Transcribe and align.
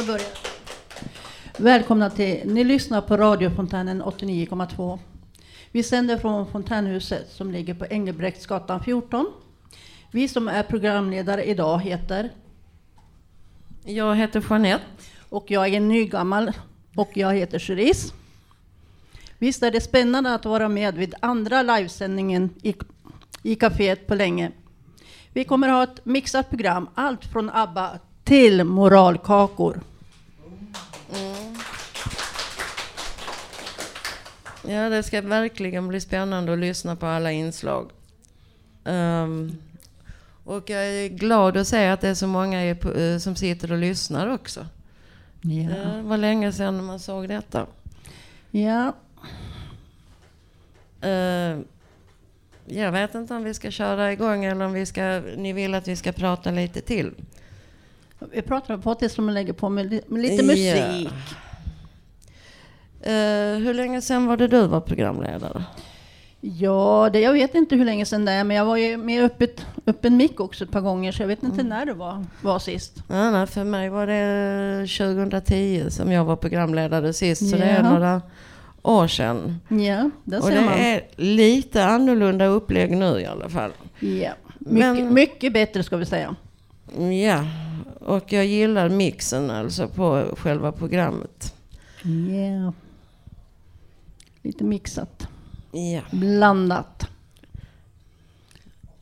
Jag 0.00 0.06
börjar. 0.06 0.28
Välkomna 1.56 2.10
till, 2.10 2.40
ni 2.44 2.64
lyssnar 2.64 3.00
på 3.00 3.16
radiofontänen 3.16 4.02
89,2. 4.02 4.98
Vi 5.70 5.82
sänder 5.82 6.18
från 6.18 6.46
fontänhuset 6.46 7.30
som 7.30 7.50
ligger 7.50 7.74
på 7.74 7.86
Engelbrektsgatan 7.86 8.84
14. 8.84 9.32
Vi 10.10 10.28
som 10.28 10.48
är 10.48 10.62
programledare 10.62 11.44
idag 11.44 11.80
heter 11.80 12.30
Jag 13.84 14.16
heter 14.16 14.44
Jeanette. 14.50 14.84
och 15.28 15.50
jag 15.50 15.68
är 15.68 15.80
nygammal 15.80 16.52
och 16.96 17.10
jag 17.14 17.34
heter 17.34 17.58
Cherise. 17.58 18.14
Visst 19.38 19.62
är 19.62 19.70
det 19.70 19.80
spännande 19.80 20.34
att 20.34 20.44
vara 20.44 20.68
med 20.68 20.94
vid 20.94 21.14
andra 21.20 21.62
livesändningen 21.62 22.50
i, 22.62 22.74
i 23.42 23.54
kaféet 23.54 24.06
på 24.06 24.14
länge. 24.14 24.52
Vi 25.32 25.44
kommer 25.44 25.68
ha 25.68 25.82
ett 25.82 26.04
mixat 26.04 26.50
program, 26.50 26.88
allt 26.94 27.24
från 27.24 27.50
ABBA 27.50 27.98
till 28.30 28.64
moralkakor. 28.64 29.80
Ja, 34.66 34.88
det 34.88 35.02
ska 35.02 35.20
verkligen 35.20 35.88
bli 35.88 36.00
spännande 36.00 36.52
att 36.52 36.58
lyssna 36.58 36.96
på 36.96 37.06
alla 37.06 37.32
inslag. 37.32 37.90
Ehm, 38.84 39.56
och 40.44 40.70
jag 40.70 40.86
är 40.86 41.08
glad 41.08 41.56
att 41.56 41.66
se 41.66 41.88
att 41.88 42.00
det 42.00 42.08
är 42.08 42.14
så 42.14 42.26
många 42.26 42.64
eh, 42.64 43.18
som 43.18 43.36
sitter 43.36 43.72
och 43.72 43.78
lyssnar 43.78 44.34
också. 44.34 44.66
Det 45.40 46.02
var 46.04 46.16
länge 46.16 46.52
sedan 46.52 46.84
man 46.84 47.00
såg 47.00 47.28
detta. 47.28 47.66
ja. 48.50 48.92
Ehm, 51.00 51.64
jag 52.66 52.92
vet 52.92 53.14
inte 53.14 53.34
om 53.34 53.44
vi 53.44 53.54
ska 53.54 53.70
köra 53.70 54.12
igång 54.12 54.44
eller 54.44 54.64
om 54.64 54.72
vi 54.72 54.86
ska, 54.86 55.22
ni 55.36 55.52
vill 55.52 55.74
att 55.74 55.88
vi 55.88 55.96
ska 55.96 56.12
prata 56.12 56.50
lite 56.50 56.80
till. 56.80 57.14
Vi 58.32 58.42
pratar 58.42 58.78
på 58.78 58.94
det 59.00 59.08
som 59.08 59.28
lägger 59.30 59.52
på 59.52 59.68
med, 59.68 59.86
li- 59.90 60.02
med 60.08 60.22
lite 60.22 60.34
Ja. 60.34 60.42
musik. 60.42 61.08
Eh, 63.02 63.58
hur 63.64 63.74
länge 63.74 64.00
sedan 64.02 64.26
var 64.26 64.36
det 64.36 64.48
du 64.48 64.66
var 64.66 64.80
programledare? 64.80 65.64
Ja, 66.40 67.10
det, 67.12 67.20
jag 67.20 67.32
vet 67.32 67.54
inte 67.54 67.76
hur 67.76 67.84
länge 67.84 68.04
sedan 68.06 68.24
det 68.24 68.32
är, 68.32 68.44
men 68.44 68.56
jag 68.56 68.64
var 68.64 68.76
ju 68.76 68.96
med 68.96 69.24
öppet, 69.24 69.66
öppen 69.86 70.16
mick 70.16 70.40
också 70.40 70.64
ett 70.64 70.70
par 70.70 70.80
gånger, 70.80 71.12
så 71.12 71.22
jag 71.22 71.28
vet 71.28 71.42
inte 71.42 71.62
när 71.62 71.86
det 71.86 71.92
var, 71.94 72.24
var 72.42 72.58
sist. 72.58 73.02
Ja, 73.08 73.30
nej, 73.30 73.46
för 73.46 73.64
mig 73.64 73.88
var 73.88 74.06
det 74.06 74.86
2010 74.86 75.84
som 75.90 76.12
jag 76.12 76.24
var 76.24 76.36
programledare 76.36 77.12
sist, 77.12 77.50
så 77.50 77.56
det 77.56 77.64
är 77.64 77.82
några 77.82 78.22
år 78.82 79.06
sedan. 79.08 79.60
Ja, 79.68 80.10
där 80.24 80.42
Och 80.44 80.50
det 80.50 80.60
man. 80.60 80.74
är 80.74 81.02
lite 81.16 81.84
annorlunda 81.84 82.46
upplägg 82.46 82.90
nu 82.96 83.20
i 83.20 83.26
alla 83.26 83.48
fall. 83.48 83.70
Ja. 84.00 84.30
Mycket, 84.58 84.78
Men- 84.78 85.14
mycket 85.14 85.52
bättre 85.52 85.82
ska 85.82 85.96
vi 85.96 86.06
säga. 86.06 86.36
Ja, 87.24 87.44
och 88.00 88.32
jag 88.32 88.46
gillar 88.46 88.88
mixen 88.88 89.50
alltså 89.50 89.88
på 89.88 90.24
själva 90.38 90.72
programmet. 90.72 91.54
Ja. 92.02 92.72
Lite 94.42 94.64
mixat, 94.64 95.28
Ja, 95.72 96.00
blandat. 96.10 97.06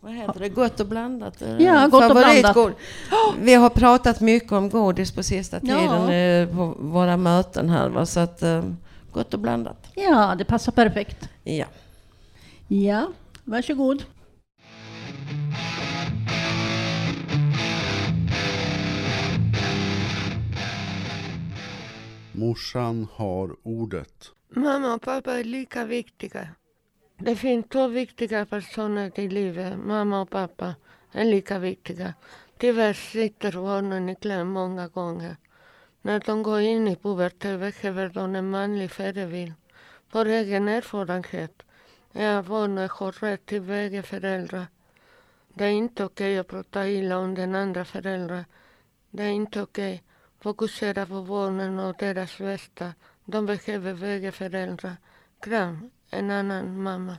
vad 0.01 0.13
heter 0.15 0.41
det? 0.41 0.49
Gott 0.49 0.81
och 0.81 0.87
blandat? 0.87 1.43
eh, 1.43 1.57
Ja, 1.63 1.89
gott 1.89 2.05
och 2.11 2.17
favoritgod- 2.17 2.73
Vi 3.41 3.55
har 3.55 3.71
pratat 3.71 4.21
mycket 4.21 4.53
om 4.53 4.71
godis 4.71 5.13
på 5.13 5.23
sista 5.23 5.61
Ja. 5.63 5.79
tiden 5.79 6.09
eh, 6.11 6.57
på 6.57 6.75
våra 6.79 7.17
möten 7.17 7.69
här. 7.71 7.89
Va? 7.89 8.07
Så 8.07 8.21
att, 8.21 8.43
eh, 8.43 8.63
gott 9.13 9.35
och 9.35 9.41
blandat. 9.41 9.87
Ja, 9.95 10.35
det 10.39 10.45
passar 10.45 10.73
perfekt. 10.73 11.29
Ja. 11.45 11.67
Ja, 12.69 13.09
varsågod. 13.45 14.03
Morsan 22.39 23.09
har 23.13 23.57
ordet. 23.63 24.33
Mamma 24.49 24.95
och 24.95 25.03
pappa 25.03 25.33
är 25.33 25.45
lika 25.45 25.85
viktiga. 25.85 26.49
Det 27.19 27.37
finns 27.37 27.67
två 27.69 27.87
viktiga 27.89 28.47
personer 28.47 29.21
i 29.21 29.29
livet. 29.29 29.79
Mamma 29.79 30.21
och 30.21 30.31
pappa 30.31 30.75
är 31.13 31.25
lika 31.25 31.59
viktiga. 31.59 32.15
Tyvärr 32.59 32.93
sitter 32.93 33.53
barnen 33.53 34.09
i 34.09 34.15
kläm 34.15 34.49
många 34.49 34.89
gånger. 34.89 35.37
När 36.03 36.21
de 36.21 36.43
går 36.43 36.61
in 36.61 36.89
i 36.89 36.97
puberteten 36.97 37.61
behöver 37.61 38.09
de 38.09 38.35
en 38.35 38.51
manlig 38.51 38.91
förebild. 38.91 39.53
För 40.09 40.27
egen 40.27 40.69
erfarenhet 40.69 41.63
är 42.13 42.39
att 42.39 42.47
barnet 42.47 42.91
har 42.91 43.13
rätt 43.13 43.47
till 43.47 43.63
bägge 43.63 44.03
föräldrar. 44.03 44.67
Det 45.55 45.65
är 45.65 45.71
inte 45.71 46.05
okej 46.05 46.39
att 46.39 46.49
prata 46.49 46.89
illa 46.89 47.19
om 47.19 47.35
den 47.35 47.55
andra 47.55 47.85
föräldern. 47.85 48.45
Det 49.11 49.23
är 49.23 49.31
inte 49.31 49.63
okej. 49.63 50.03
Fokusera 50.49 51.07
på 51.07 51.23
barnen 51.23 51.79
och 51.79 51.97
deras 51.99 52.39
bästa. 52.39 52.95
De 53.25 53.47
behöver 53.47 53.93
vägföräldrar. 53.93 54.97
Kram, 55.41 55.91
en 56.11 56.31
annan 56.31 56.83
mamma. 56.83 57.17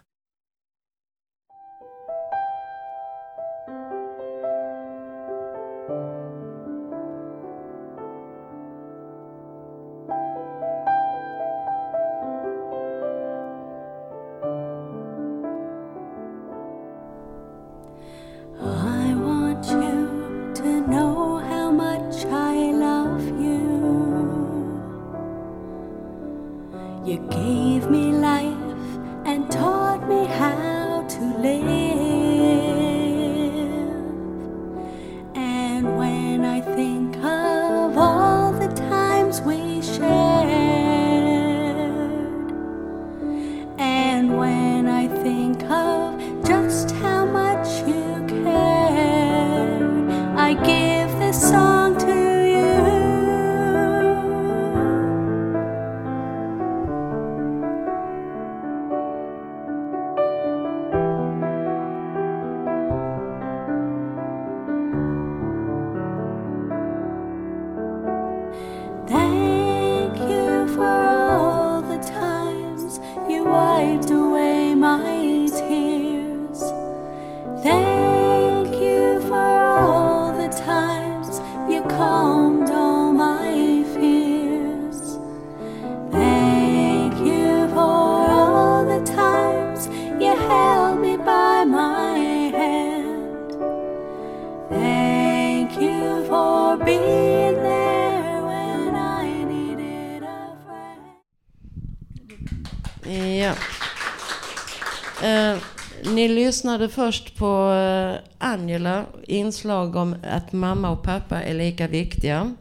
Lyssnade 106.79 107.11
först 107.11 107.37
på 107.37 107.71
eh, 107.71 108.19
Angela, 108.37 109.05
inslag 109.27 109.95
om 109.95 110.15
att 110.23 110.53
mamma 110.53 110.89
och 110.89 111.03
pappa 111.03 111.41
är 111.41 111.53
lika 111.53 111.87
viktiga. 111.87 112.55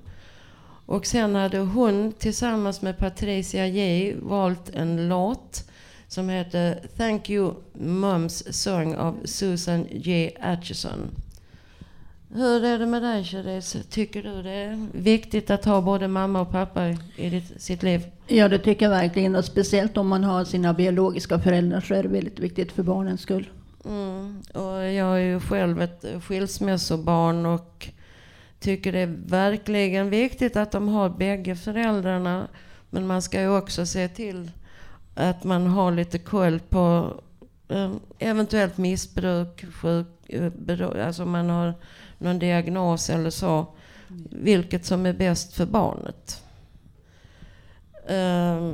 Och 0.87 1.07
sen 1.07 1.35
hade 1.35 1.59
hon 1.59 2.13
tillsammans 2.13 2.83
med 2.83 2.99
Patricia 2.99 3.67
J 3.67 4.15
valt 4.21 4.71
en 4.75 5.09
låt 5.09 5.71
som 6.09 6.29
heter 6.29 6.81
Thank 6.97 7.31
You 7.31 7.55
Moms 7.73 8.45
Song 8.51 8.95
av 8.95 9.17
Susan 9.25 9.87
J. 9.91 10.31
Atchison. 10.41 11.11
Hur 12.35 12.65
är 12.65 12.79
det 12.79 12.87
med 12.87 13.03
dig 13.03 13.25
Therese? 13.25 13.77
Tycker 13.91 14.23
du 14.23 14.43
det 14.43 14.51
är 14.51 14.89
viktigt 14.93 15.51
att 15.51 15.65
ha 15.65 15.81
både 15.81 16.09
mamma 16.09 16.41
och 16.41 16.51
pappa 16.51 16.89
i 16.89 16.97
i 17.17 17.31
ditt, 17.31 17.61
sitt 17.63 17.83
liv? 17.83 18.01
Ja, 18.27 18.49
det 18.49 18.59
tycker 18.59 18.87
jag 18.87 18.91
verkligen. 18.91 19.37
Och 19.37 19.45
speciellt 19.45 19.97
om 19.97 20.09
man 20.09 20.25
har 20.25 20.45
sina 20.45 20.75
biologiska 20.75 21.39
föräldrar 21.39 21.81
så 21.81 21.95
är 21.95 22.03
det 22.03 22.09
väldigt 22.09 22.41
viktigt 22.41 22.73
för 22.73 22.83
barnens 22.83 23.21
skull. 23.21 23.49
Mm. 23.85 24.43
Och 24.55 24.85
jag 24.85 25.17
är 25.17 25.25
ju 25.25 25.41
själv 25.41 25.83
ett 25.83 26.05
skilsmässobarn 26.23 27.47
och 27.47 27.89
tycker 28.61 28.93
det 28.93 28.99
är 28.99 29.17
verkligen 29.27 30.11
viktigt 30.11 30.57
att 30.57 30.73
de 30.73 30.89
har 30.89 31.09
bägge 31.09 31.57
föräldrarna. 31.57 32.49
Men 32.91 33.07
man 33.07 33.23
ska 33.23 33.41
ju 33.41 33.57
också 33.57 33.87
se 33.87 34.09
till 34.09 34.51
att 35.15 35.45
man 35.45 35.67
har 35.67 35.93
lite 35.93 36.19
koll 36.19 36.61
på 36.61 37.15
eh, 37.69 37.93
eventuellt 38.19 38.79
missbruk, 38.79 39.65
sjuk, 39.73 40.07
eh, 40.29 41.07
alltså 41.07 41.23
om 41.23 41.31
man 41.31 41.51
har 41.51 41.75
någon 42.19 42.39
diagnos 42.39 43.11
eller 43.11 43.31
så. 43.31 43.67
Vilket 44.31 44.85
som 44.85 45.07
är 45.07 45.13
bäst 45.13 45.53
för 45.55 45.67
barnet. 45.67 46.45
Eh, 48.09 48.73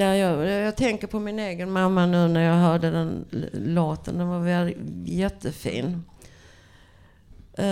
Ja, 0.00 0.14
jag, 0.16 0.46
jag 0.48 0.76
tänker 0.76 1.06
på 1.06 1.18
min 1.20 1.38
egen 1.38 1.70
mamma 1.72 2.06
nu 2.06 2.28
när 2.28 2.40
jag 2.40 2.54
hörde 2.54 2.90
den 2.90 3.24
låten. 3.52 4.18
Den 4.18 4.28
var 4.28 4.38
väl 4.40 4.74
jättefin. 5.04 6.04
Eh, 7.54 7.64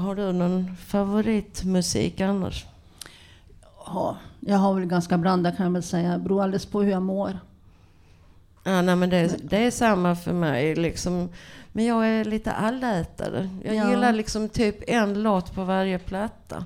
har 0.00 0.14
du 0.14 0.32
någon 0.32 0.76
favoritmusik 0.76 2.20
annars? 2.20 2.66
Ja, 3.86 4.16
jag 4.40 4.56
har 4.58 4.74
väl 4.74 4.86
ganska 4.86 5.18
blandat 5.18 5.56
kan 5.56 5.66
jag 5.66 5.72
väl 5.72 5.82
säga. 5.82 6.12
Det 6.12 6.18
beror 6.18 6.42
alldeles 6.42 6.66
på 6.66 6.82
hur 6.82 6.90
jag 6.90 7.02
mår. 7.02 7.38
Ja, 8.64 8.82
nej, 8.82 8.96
men 8.96 9.10
det, 9.10 9.36
det 9.50 9.56
är 9.66 9.70
samma 9.70 10.16
för 10.16 10.32
mig. 10.32 10.74
Liksom. 10.74 11.28
Men 11.72 11.84
jag 11.84 12.06
är 12.08 12.24
lite 12.24 12.52
allätare. 12.52 13.48
Jag 13.64 13.74
Ja. 13.74 13.90
gillar 13.90 14.12
liksom 14.12 14.48
typ 14.48 14.76
en 14.90 15.22
låt 15.22 15.54
på 15.54 15.64
varje 15.64 15.98
platta. 15.98 16.64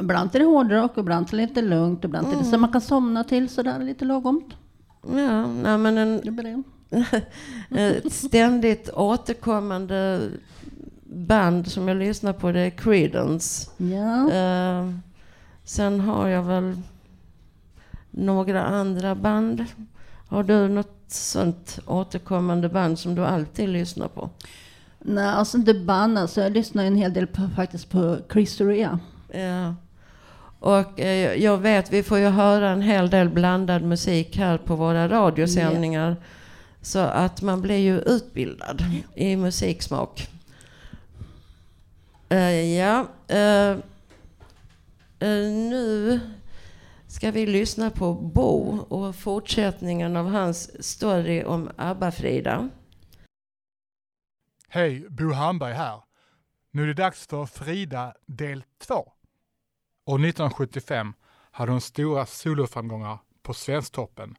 Ibland 0.00 0.34
är 0.34 0.38
det 0.38 0.44
hårdrock, 0.44 0.98
ibland 0.98 1.26
är 1.26 1.30
det 1.30 1.36
lite 1.36 1.62
lugnt, 1.62 2.04
ibland 2.04 2.32
är 2.32 2.36
det 2.36 2.44
så 2.44 2.58
man 2.58 2.72
kan 2.72 2.80
somna 2.80 3.24
till 3.24 3.48
sådär 3.48 3.78
lite 3.78 4.04
lagomt. 4.04 4.54
Ja, 5.02 5.46
nej, 5.46 5.78
men 5.78 5.98
en, 5.98 6.64
ett 7.70 8.12
ständigt 8.12 8.90
återkommande 8.94 10.20
band 11.04 11.70
som 11.70 11.88
jag 11.88 11.96
lyssnar 11.96 12.32
på 12.32 12.52
det 12.52 12.60
är 12.60 12.70
Creedence. 12.70 13.70
Ja. 13.76 14.32
Eh, 14.32 14.90
sen 15.64 16.00
har 16.00 16.28
jag 16.28 16.42
väl 16.42 16.76
några 18.10 18.64
andra 18.64 19.14
band. 19.14 19.64
Har 20.28 20.42
du 20.42 20.68
något 20.68 21.04
sånt 21.08 21.78
återkommande 21.86 22.68
band 22.68 22.98
som 22.98 23.14
du 23.14 23.24
alltid 23.24 23.68
lyssnar 23.68 24.08
på? 24.08 24.30
Nej, 24.98 25.28
alltså 25.28 25.56
inte 25.58 25.74
band 25.74 26.18
alltså. 26.18 26.40
Jag 26.40 26.52
lyssnar 26.52 26.84
en 26.84 26.96
hel 26.96 27.12
del 27.12 27.26
på, 27.26 27.48
faktiskt 27.56 27.90
på 27.90 28.18
Chris 28.32 28.60
Rea. 28.60 28.98
Ja. 29.34 29.74
Och 30.58 31.00
eh, 31.00 31.34
jag 31.42 31.58
vet, 31.58 31.92
vi 31.92 32.02
får 32.02 32.18
ju 32.18 32.26
höra 32.26 32.70
en 32.70 32.82
hel 32.82 33.10
del 33.10 33.28
blandad 33.28 33.82
musik 33.82 34.36
här 34.36 34.58
på 34.58 34.76
våra 34.76 35.08
radiosändningar. 35.08 36.16
Så 36.80 36.98
att 36.98 37.42
man 37.42 37.62
blir 37.62 37.76
ju 37.76 37.98
utbildad 37.98 38.84
i 39.14 39.36
musiksmak. 39.36 40.28
Eh, 42.28 42.76
ja, 42.76 43.06
eh, 43.28 43.70
eh, 45.18 45.50
nu 45.70 46.20
ska 47.06 47.30
vi 47.30 47.46
lyssna 47.46 47.90
på 47.90 48.14
Bo 48.14 48.78
och 48.88 49.16
fortsättningen 49.16 50.16
av 50.16 50.28
hans 50.28 50.84
story 50.84 51.44
om 51.44 51.70
ABBA-Frida. 51.76 52.68
Hej, 54.68 55.06
Bo 55.08 55.32
Hamberg 55.32 55.72
här. 55.72 56.00
Nu 56.70 56.82
är 56.82 56.86
det 56.86 56.94
dags 56.94 57.26
för 57.26 57.46
Frida 57.46 58.14
del 58.26 58.64
2. 58.86 59.12
År 60.04 60.14
1975 60.14 61.14
hade 61.50 61.72
hon 61.72 61.80
stora 61.80 62.26
soloframgångar 62.26 63.18
på 63.42 63.54
Svensktoppen 63.54 64.36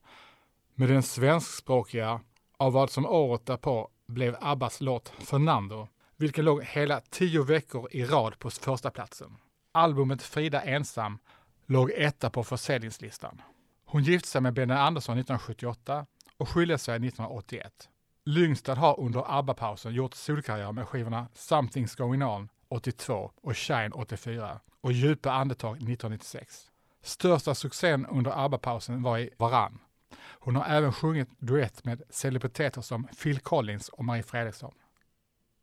med 0.75 0.89
den 0.89 1.03
svenskspråkiga 1.03 2.21
av 2.57 2.73
vad 2.73 2.89
som 2.89 3.05
året 3.05 3.45
därpå 3.45 3.89
blev 4.07 4.35
Abbas 4.41 4.81
låt 4.81 5.09
Fernando, 5.09 5.87
vilken 6.17 6.45
låg 6.45 6.63
hela 6.63 6.99
tio 6.99 7.43
veckor 7.43 7.87
i 7.91 8.05
rad 8.05 8.39
på 8.39 8.49
första 8.49 8.91
platsen. 8.91 9.37
Albumet 9.71 10.21
Frida 10.21 10.61
ensam 10.61 11.19
låg 11.65 11.91
etta 11.91 12.29
på 12.29 12.43
försäljningslistan. 12.43 13.41
Hon 13.85 14.03
gifte 14.03 14.27
sig 14.27 14.41
med 14.41 14.53
Benny 14.53 14.73
Andersson 14.73 15.17
1978 15.17 16.05
och 16.37 16.49
skilde 16.49 16.77
sig 16.77 16.95
1981. 16.95 17.89
Lyngstad 18.25 18.75
har 18.75 18.99
under 18.99 19.39
ABBA-pausen 19.39 19.93
gjort 19.93 20.13
solkarriär 20.13 20.71
med 20.71 20.87
skivorna 20.87 21.27
Something's 21.35 21.97
Going 21.97 22.23
On 22.23 22.49
82 22.67 23.31
och 23.41 23.57
Shine 23.57 23.91
84 23.93 24.59
och 24.81 24.91
Djupa 24.91 25.31
andetag 25.31 25.75
1996. 25.75 26.71
Största 27.01 27.55
succén 27.55 28.05
under 28.05 28.31
ABBA-pausen 28.45 29.03
var 29.03 29.17
i 29.17 29.29
Varann. 29.37 29.79
Hon 30.17 30.55
har 30.55 30.65
även 30.65 30.93
sjungit 30.93 31.29
duett 31.39 31.85
med 31.85 32.01
celebriteter 32.09 32.81
som 32.81 33.07
Phil 33.23 33.39
Collins 33.39 33.89
och 33.89 34.05
Marie 34.05 34.23
Fredriksson. 34.23 34.73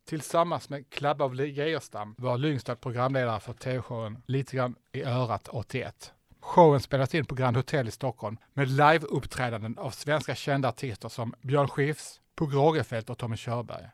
Tillsammans 0.04 0.68
med 0.68 0.90
Klabbe 0.90 1.24
av 1.24 1.34
Geijerstam 1.40 2.14
var 2.18 2.38
Lyngstad 2.38 2.76
programledare 2.76 3.40
för 3.40 3.52
tv-showen 3.52 4.22
Lite 4.26 4.56
grann 4.56 4.74
i 4.92 5.02
örat 5.02 5.48
81. 5.48 6.12
Showen 6.40 6.80
spelas 6.80 7.14
in 7.14 7.24
på 7.24 7.34
Grand 7.34 7.56
Hotel 7.56 7.88
i 7.88 7.90
Stockholm 7.90 8.36
med 8.52 8.68
liveuppträdanden 8.68 9.78
av 9.78 9.90
svenska 9.90 10.34
kända 10.34 10.68
artister 10.68 11.08
som 11.08 11.34
Björn 11.40 11.68
Skifs, 11.68 12.20
Pugh 12.36 12.54
Rogefeldt 12.54 13.10
och 13.10 13.18
Tommy 13.18 13.36
Körberg. 13.36 13.84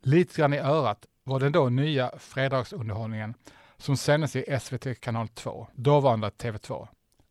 Lite 0.00 0.36
grann 0.36 0.54
i 0.54 0.58
örat 0.58 1.06
var 1.26 1.40
den 1.40 1.52
då 1.52 1.68
nya 1.68 2.10
fredagsunderhållningen 2.18 3.34
som 3.76 3.96
sändes 3.96 4.36
i 4.36 4.58
SVT 4.60 5.00
kanal 5.00 5.28
2, 5.28 5.66
dåvarande 5.74 6.28
TV2. 6.28 6.88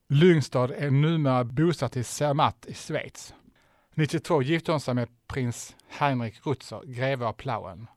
Lyngstad 0.10 0.72
är 0.72 0.92
numera 0.92 1.44
bosatt 1.44 1.98
i 1.98 2.04
Zermatt 2.04 2.66
i 2.66 2.74
Schweiz. 2.74 3.34
92 3.94 4.42
gifte 4.42 4.72
hon 4.72 4.80
sig 4.80 4.94
med 4.94 5.10
prins 5.28 5.76
Heinrich 5.90 6.46
Rutzer, 6.48 6.82
greve 6.86 7.26
av 7.26 7.34
Plauen. 7.34 7.88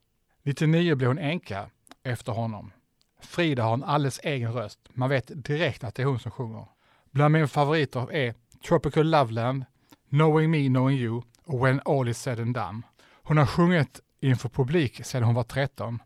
99 0.43 0.95
blev 0.95 1.09
hon 1.09 1.19
änka 1.19 1.71
efter 2.03 2.33
honom. 2.33 2.73
Frida 3.21 3.63
har 3.63 3.75
en 3.75 3.85
alldeles 3.85 4.21
egen 4.23 4.53
röst. 4.53 4.79
Man 4.89 5.09
vet 5.09 5.45
direkt 5.45 5.85
att 5.85 5.95
det 5.95 6.03
är 6.03 6.07
hon 6.07 6.19
som 6.19 6.31
sjunger. 6.31 6.67
Bland 7.11 7.33
mina 7.33 7.49
favoriter 7.49 8.13
är 8.13 8.35
Tropical 8.69 9.11
Loveland, 9.11 9.65
Knowing 10.09 10.51
Me, 10.51 10.69
Knowing 10.69 10.99
You 10.99 11.23
och 11.45 11.67
When 11.67 11.81
All 11.85 12.09
Is 12.09 12.23
Said 12.23 12.41
and 12.41 12.55
Done. 12.55 12.83
Hon 13.23 13.37
har 13.37 13.47
sjungit 13.47 14.01
inför 14.21 14.49
publik 14.49 15.05
sedan 15.05 15.23
hon 15.23 15.35
var 15.35 15.43
13 15.43 15.99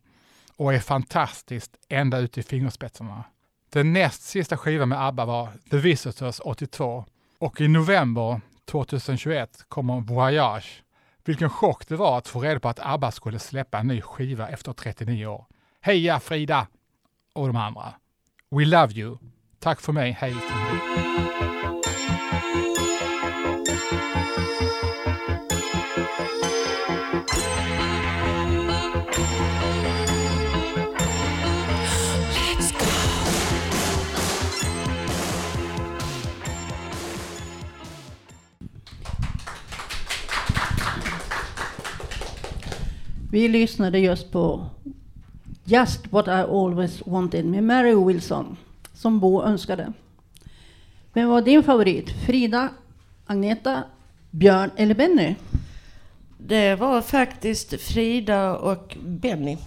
och 0.56 0.74
är 0.74 0.78
fantastiskt 0.78 1.76
ända 1.88 2.18
ut 2.18 2.38
i 2.38 2.42
fingerspetsarna. 2.42 3.24
Den 3.70 3.92
näst 3.92 4.22
sista 4.22 4.56
skivan 4.56 4.88
med 4.88 5.06
ABBA 5.06 5.24
var 5.24 5.48
The 5.70 5.76
Visitors 5.76 6.40
82 6.44 7.04
och 7.38 7.60
i 7.60 7.68
november 7.68 8.40
2021 8.64 9.64
kommer 9.68 10.00
Voyage. 10.00 10.82
Vilken 11.24 11.50
chock 11.50 11.88
det 11.88 11.96
var 11.96 12.18
att 12.18 12.28
få 12.28 12.40
reda 12.40 12.60
på 12.60 12.68
att 12.68 12.80
ABBA 12.82 13.10
skulle 13.10 13.38
släppa 13.38 13.78
en 13.78 13.86
ny 13.86 14.00
skiva 14.00 14.48
efter 14.48 14.72
39 14.72 15.26
år. 15.26 15.46
Heja 15.80 16.20
Frida! 16.20 16.66
Och 17.32 17.46
de 17.46 17.56
andra. 17.56 17.94
We 18.50 18.64
love 18.64 18.92
you. 18.92 19.18
Tack 19.58 19.80
för 19.80 19.92
mig. 19.92 20.16
Hej 20.20 20.32
från. 20.32 21.02
Vi 43.32 43.48
lyssnade 43.48 43.98
just 43.98 44.32
på 44.32 44.66
Just 45.64 46.12
What 46.12 46.28
I 46.28 46.30
Always 46.30 47.02
Wanted 47.06 47.44
med 47.44 47.62
Mary 47.64 47.94
Wilson, 47.94 48.56
som 48.94 49.20
Bo 49.20 49.42
önskade. 49.42 49.92
Vem 51.12 51.28
var 51.28 51.42
din 51.42 51.62
favorit? 51.62 52.10
Frida, 52.26 52.68
Agneta, 53.26 53.82
Björn 54.30 54.70
eller 54.76 54.94
Benny? 54.94 55.34
Det 56.38 56.74
var 56.74 57.02
faktiskt 57.02 57.80
Frida 57.80 58.56
och 58.56 58.96
Benny. 59.02 59.58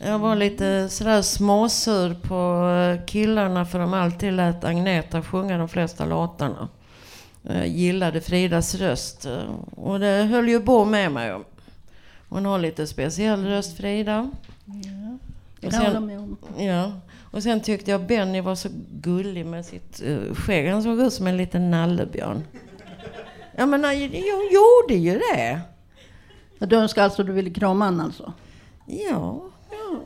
Jag 0.00 0.18
var 0.18 0.36
lite 0.36 0.88
sådär 0.88 1.22
småsur 1.22 2.14
på 2.14 2.68
eh, 2.68 3.06
killarna 3.06 3.64
för 3.64 3.78
de 3.78 3.94
alltid 3.94 4.32
lät 4.32 4.64
Agneta 4.64 5.22
sjunga 5.22 5.58
de 5.58 5.68
flesta 5.68 6.04
låtarna. 6.04 6.68
Jag 7.42 7.68
gillade 7.68 8.20
Fridas 8.20 8.74
röst 8.74 9.26
eh, 9.26 9.54
och 9.76 10.00
det 10.00 10.22
höll 10.22 10.48
ju 10.48 10.60
Bo 10.60 10.84
med 10.84 11.12
mig 11.12 11.34
om. 11.34 11.44
Hon 12.28 12.44
har 12.44 12.58
lite 12.58 12.86
speciell 12.86 13.44
röst 13.44 13.76
Frida. 13.76 14.30
Det 15.60 15.66
Och 15.66 15.72
kan 15.72 15.82
jag 15.82 15.88
hålla 15.90 16.00
med 16.00 16.18
om. 16.18 16.36
Ja. 16.58 16.92
Och 17.30 17.42
sen 17.42 17.60
tyckte 17.60 17.90
jag 17.90 18.06
Benny 18.06 18.40
var 18.40 18.54
så 18.54 18.68
gullig 18.90 19.46
med 19.46 19.66
sitt 19.66 20.02
uh, 20.06 20.34
skägg. 20.34 20.70
Han 20.70 20.82
såg 20.82 21.00
ut 21.00 21.12
som 21.12 21.26
en 21.26 21.36
liten 21.36 21.70
nallebjörn. 21.70 22.44
Ja 23.56 23.66
men 23.66 23.84
han 23.84 24.00
jag 24.00 24.12
gjorde 24.52 24.94
ju 24.94 25.18
det. 25.18 25.60
Du 26.58 26.76
önskar 26.76 27.04
alltså 27.04 27.22
att 27.22 27.26
du 27.26 27.32
ville 27.32 27.50
krama 27.50 27.84
honom 27.84 28.00
alltså? 28.00 28.32
Ja, 28.86 29.40
ja. 29.70 30.00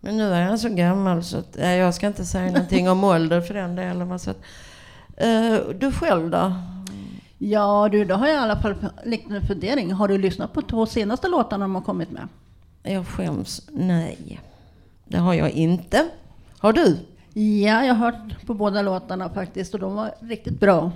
Men 0.00 0.16
nu 0.16 0.32
är 0.34 0.42
han 0.42 0.58
så 0.58 0.68
gammal 0.68 1.24
så 1.24 1.38
att, 1.38 1.56
jag 1.56 1.94
ska 1.94 2.06
inte 2.06 2.24
säga 2.24 2.46
någonting 2.46 2.90
om 2.90 3.04
ålder 3.04 3.40
för 3.40 3.54
den 3.54 3.76
delen. 3.76 4.18
Så 4.18 4.30
att, 4.30 4.40
eh, 5.16 5.56
du 5.74 5.92
själv 5.92 6.30
då? 6.30 6.52
Ja 7.44 7.88
du, 7.92 8.04
då 8.04 8.14
har 8.14 8.26
jag 8.26 8.34
i 8.36 8.38
alla 8.38 8.56
fall 8.60 8.74
liten 9.04 9.46
fundering. 9.46 9.92
Har 9.92 10.08
du 10.08 10.18
lyssnat 10.18 10.52
på 10.52 10.62
två 10.62 10.86
senaste 10.86 11.28
låtarna 11.28 11.64
de 11.64 11.74
har 11.74 11.82
kommit 11.82 12.10
med? 12.10 12.28
Jag 12.82 13.06
skäms? 13.06 13.68
Nej, 13.72 14.40
det 15.04 15.18
har 15.18 15.34
jag 15.34 15.50
inte. 15.50 16.08
Har 16.58 16.72
du? 16.72 16.98
Ja, 17.40 17.84
jag 17.84 17.94
har 17.94 18.10
hört 18.12 18.46
på 18.46 18.54
båda 18.54 18.82
låtarna 18.82 19.28
faktiskt 19.28 19.74
och 19.74 19.80
de 19.80 19.94
var 19.94 20.14
riktigt 20.20 20.60
bra. 20.60 20.92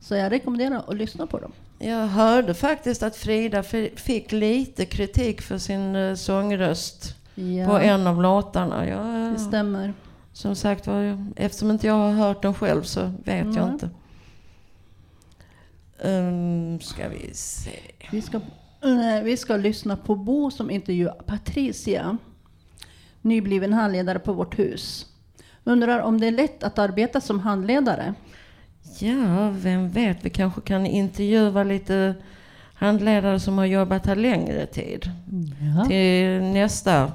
Så 0.00 0.14
jag 0.14 0.32
rekommenderar 0.32 0.82
att 0.88 0.96
lyssna 0.96 1.26
på 1.26 1.38
dem. 1.38 1.52
Jag 1.78 2.06
hörde 2.06 2.54
faktiskt 2.54 3.02
att 3.02 3.16
Frida 3.16 3.62
fick 3.96 4.32
lite 4.32 4.84
kritik 4.84 5.42
för 5.42 5.58
sin 5.58 5.96
eh, 5.96 6.14
sångröst 6.14 7.14
Ja, 7.34 7.66
på 7.66 7.78
en 7.78 8.06
av 8.06 8.22
låtarna. 8.22 8.88
Jag, 8.88 9.32
det 9.32 9.38
stämmer. 9.38 9.92
som 10.32 10.54
sagt 10.54 10.86
var, 10.86 11.26
eftersom 11.36 11.70
inte 11.70 11.86
jag 11.86 11.94
har 11.94 12.12
hört 12.12 12.42
den 12.42 12.54
själv 12.54 12.82
så 12.82 13.00
vet 13.24 13.46
jag 13.46 13.54
Nej. 13.54 13.72
inte. 13.72 13.90
Um, 16.04 16.80
ska 16.80 17.08
vi 17.08 17.34
se. 17.34 17.70
Vi 18.10 18.22
ska, 18.22 18.36
eh, 18.82 19.22
vi 19.24 19.36
ska 19.36 19.56
lyssna 19.56 19.96
på 19.96 20.14
Bo 20.14 20.50
som 20.50 20.70
intervjuar 20.70 21.14
Patricia, 21.26 22.18
nybliven 23.22 23.72
handledare 23.72 24.18
på 24.18 24.32
vårt 24.32 24.58
hus. 24.58 25.06
Undrar 25.64 26.00
om 26.00 26.20
det 26.20 26.26
är 26.26 26.32
lätt 26.32 26.62
att 26.62 26.78
arbeta 26.78 27.20
som 27.20 27.40
handledare? 27.40 28.14
Ja, 28.98 29.50
vem 29.50 29.88
vet, 29.88 30.24
vi 30.24 30.30
kanske 30.30 30.60
kan 30.60 30.86
intervjua 30.86 31.64
lite 31.64 32.14
handledare 32.74 33.40
som 33.40 33.58
har 33.58 33.66
jobbat 33.66 34.06
här 34.06 34.16
längre 34.16 34.66
tid. 34.66 35.10
Ja. 35.76 35.84
Till 35.84 36.42
nästa 36.42 37.12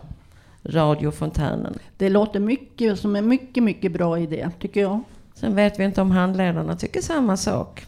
radiofontänen. 0.63 1.79
Det 1.97 2.09
låter 2.09 2.39
mycket 2.39 2.99
som 2.99 3.15
en 3.15 3.27
mycket, 3.27 3.63
mycket 3.63 3.91
bra 3.91 4.19
idé, 4.19 4.49
tycker 4.59 4.81
jag. 4.81 5.03
Sen 5.33 5.55
vet 5.55 5.79
vi 5.79 5.83
inte 5.83 6.01
om 6.01 6.11
handledarna 6.11 6.75
tycker 6.75 7.01
samma 7.01 7.37
sak. 7.37 7.85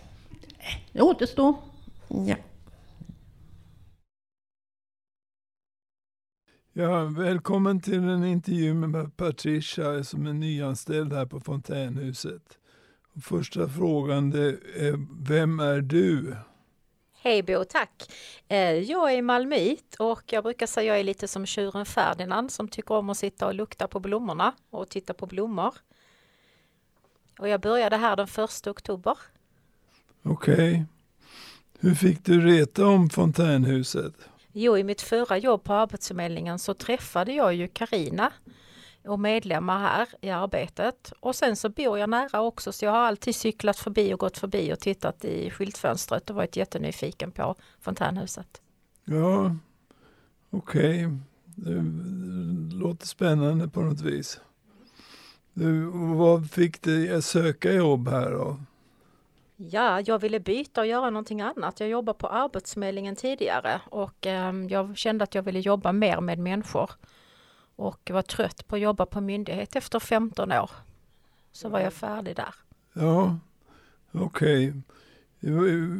Det 0.93 1.01
återstår. 1.01 1.55
Ja. 2.07 2.35
Ja, 6.73 7.03
välkommen 7.05 7.81
till 7.81 8.03
en 8.09 8.25
intervju 8.25 8.73
med 8.73 9.17
Patricia 9.17 10.03
som 10.03 10.27
är 10.27 10.33
nyanställd 10.33 11.13
här 11.13 11.25
på 11.25 11.39
Fontänhuset. 11.39 12.57
Första 13.23 13.69
frågan 13.69 14.29
det 14.29 14.47
är, 14.75 15.23
vem 15.27 15.59
är 15.59 15.81
du? 15.81 16.35
Hej 17.13 17.43
Bo, 17.43 17.63
tack. 17.69 18.11
Eh, 18.47 18.57
Jag 18.73 19.13
är 19.13 19.21
malmöit 19.21 19.95
och 19.99 20.23
jag 20.33 20.43
brukar 20.43 20.65
säga 20.67 20.91
att 20.91 20.95
jag 20.95 20.99
är 20.99 21.03
lite 21.03 21.27
som 21.27 21.45
tjuren 21.45 21.85
Ferdinand 21.85 22.51
som 22.51 22.67
tycker 22.67 22.95
om 22.95 23.09
att 23.09 23.17
sitta 23.17 23.47
och 23.47 23.53
lukta 23.55 23.87
på 23.87 23.99
blommorna 23.99 24.53
och 24.69 24.89
titta 24.89 25.13
på 25.13 25.25
blommor. 25.25 25.73
Och 27.39 27.49
jag 27.49 27.61
började 27.61 27.97
här 27.97 28.15
den 28.15 28.27
1 28.27 28.67
oktober. 28.67 29.17
Okej. 30.25 30.85
Hur 31.79 31.95
fick 31.95 32.25
du 32.25 32.41
reta 32.41 32.87
om 32.87 33.09
Fontänhuset? 33.09 34.13
Jo, 34.51 34.77
i 34.77 34.83
mitt 34.83 35.01
förra 35.01 35.37
jobb 35.37 35.63
på 35.63 35.73
Arbetsförmedlingen 35.73 36.59
så 36.59 36.73
träffade 36.73 37.33
jag 37.33 37.53
ju 37.53 37.67
Karina 37.67 38.31
och 39.03 39.19
medlemmar 39.19 39.79
här 39.79 40.07
i 40.21 40.29
arbetet. 40.29 41.13
Och 41.19 41.35
sen 41.35 41.55
så 41.55 41.69
bor 41.69 41.99
jag 41.99 42.09
nära 42.09 42.41
också 42.41 42.71
så 42.71 42.85
jag 42.85 42.91
har 42.91 42.99
alltid 42.99 43.35
cyklat 43.35 43.77
förbi 43.77 44.13
och 44.13 44.19
gått 44.19 44.37
förbi 44.37 44.73
och 44.73 44.79
tittat 44.79 45.25
i 45.25 45.49
skyltfönstret 45.49 46.29
och 46.29 46.35
varit 46.35 46.55
jättenyfiken 46.55 47.31
på 47.31 47.55
fontänhuset. 47.81 48.61
Ja, 49.03 49.55
okej. 50.49 51.09
Det 51.55 51.83
låter 52.75 53.07
spännande 53.07 53.67
på 53.67 53.81
något 53.81 54.01
vis. 54.01 54.39
Du, 55.53 55.85
vad 56.15 56.51
fick 56.51 56.81
dig 56.81 57.13
att 57.13 57.25
söka 57.25 57.71
jobb 57.71 58.09
här 58.09 58.31
då? 58.31 58.57
Ja, 59.55 60.01
jag 60.01 60.19
ville 60.19 60.39
byta 60.39 60.81
och 60.81 60.87
göra 60.87 61.09
någonting 61.09 61.41
annat. 61.41 61.79
Jag 61.79 61.89
jobbade 61.89 62.19
på 62.19 62.27
Arbetsförmedlingen 62.27 63.15
tidigare 63.15 63.81
och 63.89 64.27
eh, 64.27 64.53
jag 64.69 64.97
kände 64.97 65.23
att 65.23 65.35
jag 65.35 65.43
ville 65.43 65.59
jobba 65.59 65.91
mer 65.91 66.21
med 66.21 66.39
människor. 66.39 66.91
Och 67.75 68.11
var 68.13 68.21
trött 68.21 68.67
på 68.67 68.75
att 68.75 68.81
jobba 68.81 69.05
på 69.05 69.21
myndighet 69.21 69.75
efter 69.75 69.99
15 69.99 70.51
år. 70.51 70.71
Så 71.51 71.69
var 71.69 71.79
jag 71.79 71.93
färdig 71.93 72.35
där. 72.35 72.55
Ja, 72.93 73.37
okej. 74.11 74.73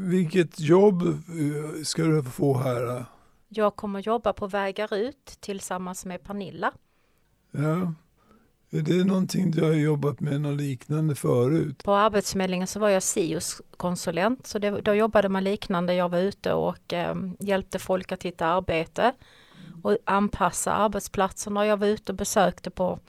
Vilket 0.10 0.60
jobb 0.60 1.02
eh, 1.04 1.84
ska 1.84 2.04
du 2.04 2.24
få 2.24 2.58
här? 2.58 3.06
Jag 3.48 3.76
kommer 3.76 4.00
jobba 4.00 4.34
på 4.34 4.48
Vägar 4.48 4.94
ut 4.94 5.26
tillsammans 5.26 6.06
med 6.06 6.24
Pernilla. 6.24 6.72
Ja. 7.52 7.94
Är 8.76 8.82
det 8.82 9.04
någonting 9.04 9.52
du 9.52 9.64
har 9.64 9.74
jobbat 9.74 10.20
med 10.20 10.42
något 10.42 10.58
liknande 10.58 11.16
förut? 11.16 11.84
På 11.84 11.94
Arbetsförmedlingen 11.94 12.68
så 12.68 12.80
var 12.80 12.90
jag 12.90 13.04
SIUS-konsulent, 13.04 14.48
så 14.48 14.60
det, 14.60 14.82
då 14.82 14.94
jobbade 14.94 15.30
man 15.30 15.44
liknande. 15.44 15.94
Jag 15.94 16.10
var 16.10 16.20
ute 16.20 16.54
och 16.54 16.94
eh, 16.94 17.16
hjälpte 17.40 17.80
folk 17.80 18.12
att 18.12 18.24
hitta 18.24 18.46
arbete 18.46 19.14
och 19.84 19.98
anpassa 20.04 20.74
arbetsplatserna. 20.74 21.66
Jag 21.66 21.78
var 21.78 21.88
ute 21.88 22.12
och 22.12 22.18
besökte 22.18 22.70
på 22.70 23.00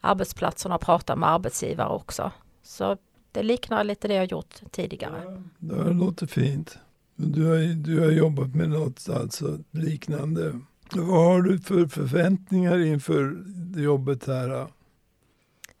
arbetsplatserna 0.00 0.74
och 0.74 0.80
pratade 0.80 1.20
med 1.20 1.28
arbetsgivare 1.28 1.88
också. 1.88 2.30
Så 2.62 2.96
det 3.32 3.42
liknar 3.42 3.84
lite 3.84 4.08
det 4.08 4.14
jag 4.14 4.32
gjort 4.32 4.54
tidigare. 4.70 5.42
Det 5.58 5.92
låter 5.92 6.26
fint. 6.26 6.78
Du 7.16 7.44
har, 7.44 7.74
du 7.74 8.00
har 8.00 8.10
jobbat 8.10 8.54
med 8.54 8.70
något 8.70 9.08
alltså 9.08 9.58
liknande. 9.70 10.60
Vad 10.92 11.24
har 11.24 11.42
du 11.42 11.58
för 11.58 11.86
förväntningar 11.86 12.78
inför 12.78 13.44
jobbet 13.76 14.26
här? 14.26 14.66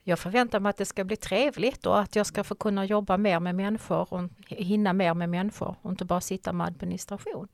Jag 0.08 0.18
förväntar 0.18 0.60
mig 0.60 0.70
att 0.70 0.76
det 0.76 0.84
ska 0.84 1.04
bli 1.04 1.16
trevligt 1.16 1.86
och 1.86 2.00
att 2.00 2.16
jag 2.16 2.26
ska 2.26 2.44
få 2.44 2.54
kunna 2.54 2.84
jobba 2.84 3.16
mer 3.16 3.40
med 3.40 3.54
människor 3.54 4.12
och 4.12 4.30
hinna 4.46 4.92
mer 4.92 5.14
med 5.14 5.28
människor 5.28 5.76
och 5.82 5.90
inte 5.90 6.04
bara 6.04 6.20
sitta 6.20 6.52
med 6.52 6.66
administration. 6.66 7.48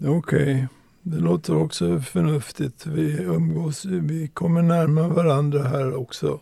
Okej, 0.00 0.68
det 1.02 1.18
låter 1.18 1.56
också 1.56 2.00
förnuftigt. 2.00 2.86
Vi 2.86 3.22
umgås, 3.22 3.84
vi 3.84 4.28
kommer 4.28 4.62
närmare 4.62 5.08
varandra 5.08 5.62
här 5.62 5.94
också. 5.94 6.40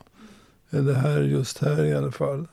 Eller 0.71 0.95
här, 0.95 1.21
just 1.21 1.59
här 1.59 1.85
i 1.85 1.95
alla 1.95 2.13
fall. 2.13 2.49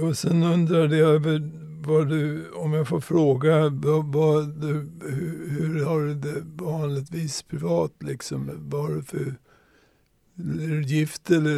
Och 0.00 0.18
sen 0.18 0.42
undrade 0.42 0.96
jag 0.96 1.10
över 1.10 1.50
vad 1.86 2.08
du, 2.08 2.50
om 2.50 2.72
jag 2.72 2.88
får 2.88 3.00
fråga, 3.00 3.68
vad, 3.68 4.12
vad 4.12 4.48
du, 4.48 4.72
hur, 5.00 5.50
hur 5.50 5.84
har 5.84 6.00
du 6.00 6.14
det 6.14 6.42
vanligtvis 6.64 7.42
privat 7.42 7.92
liksom? 7.98 8.50
Vad 8.56 8.82
har 8.82 8.94
du 8.94 9.02
för, 9.02 9.34
är 10.38 10.68
du 10.68 10.82
gift 10.82 11.30
eller, 11.30 11.56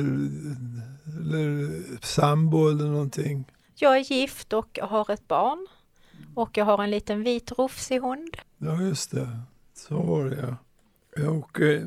eller 1.20 1.70
sambo 2.06 2.68
eller 2.68 2.84
någonting? 2.84 3.44
Jag 3.74 3.96
är 3.96 4.12
gift 4.12 4.52
och 4.52 4.78
har 4.82 5.10
ett 5.10 5.28
barn. 5.28 5.66
Och 6.34 6.56
jag 6.56 6.64
har 6.64 6.84
en 6.84 6.90
liten 6.90 7.22
vit 7.22 7.52
rufsig 7.52 8.00
hund. 8.00 8.36
Ja, 8.58 8.82
just 8.82 9.10
det. 9.10 9.28
Så 9.74 10.02
var 10.02 10.24
det 10.24 10.36
ja. 10.36 10.56
Och, 11.28 11.60
eh, 11.60 11.82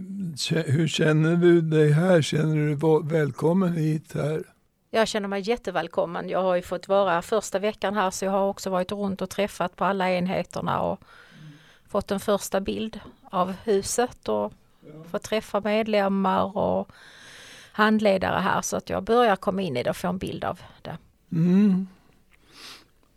hur 0.65 0.87
känner 0.87 1.35
du 1.35 1.61
dig 1.61 1.91
här? 1.91 2.21
Känner 2.21 2.55
du 2.55 2.75
dig 2.75 3.17
välkommen 3.19 3.73
hit 3.73 4.13
här? 4.13 4.43
Jag 4.91 5.07
känner 5.07 5.27
mig 5.27 5.49
jättevälkommen. 5.49 6.29
Jag 6.29 6.41
har 6.41 6.55
ju 6.55 6.61
fått 6.61 6.87
vara 6.87 7.21
första 7.21 7.59
veckan 7.59 7.95
här 7.95 8.11
så 8.11 8.25
jag 8.25 8.31
har 8.31 8.47
också 8.47 8.69
varit 8.69 8.91
runt 8.91 9.21
och 9.21 9.29
träffat 9.29 9.75
på 9.75 9.85
alla 9.85 10.11
enheterna 10.11 10.81
och 10.81 10.99
fått 11.87 12.11
en 12.11 12.19
första 12.19 12.61
bild 12.61 12.99
av 13.23 13.51
huset 13.51 14.29
och 14.29 14.53
fått 15.11 15.23
träffa 15.23 15.61
medlemmar 15.61 16.57
och 16.57 16.91
handledare 17.71 18.39
här 18.39 18.61
så 18.61 18.77
att 18.77 18.89
jag 18.89 19.03
börjar 19.03 19.35
komma 19.35 19.61
in 19.61 19.77
i 19.77 19.83
det 19.83 19.89
och 19.89 19.97
få 19.97 20.07
en 20.07 20.17
bild 20.17 20.43
av 20.43 20.59
det. 20.81 20.97
Mm. 21.31 21.87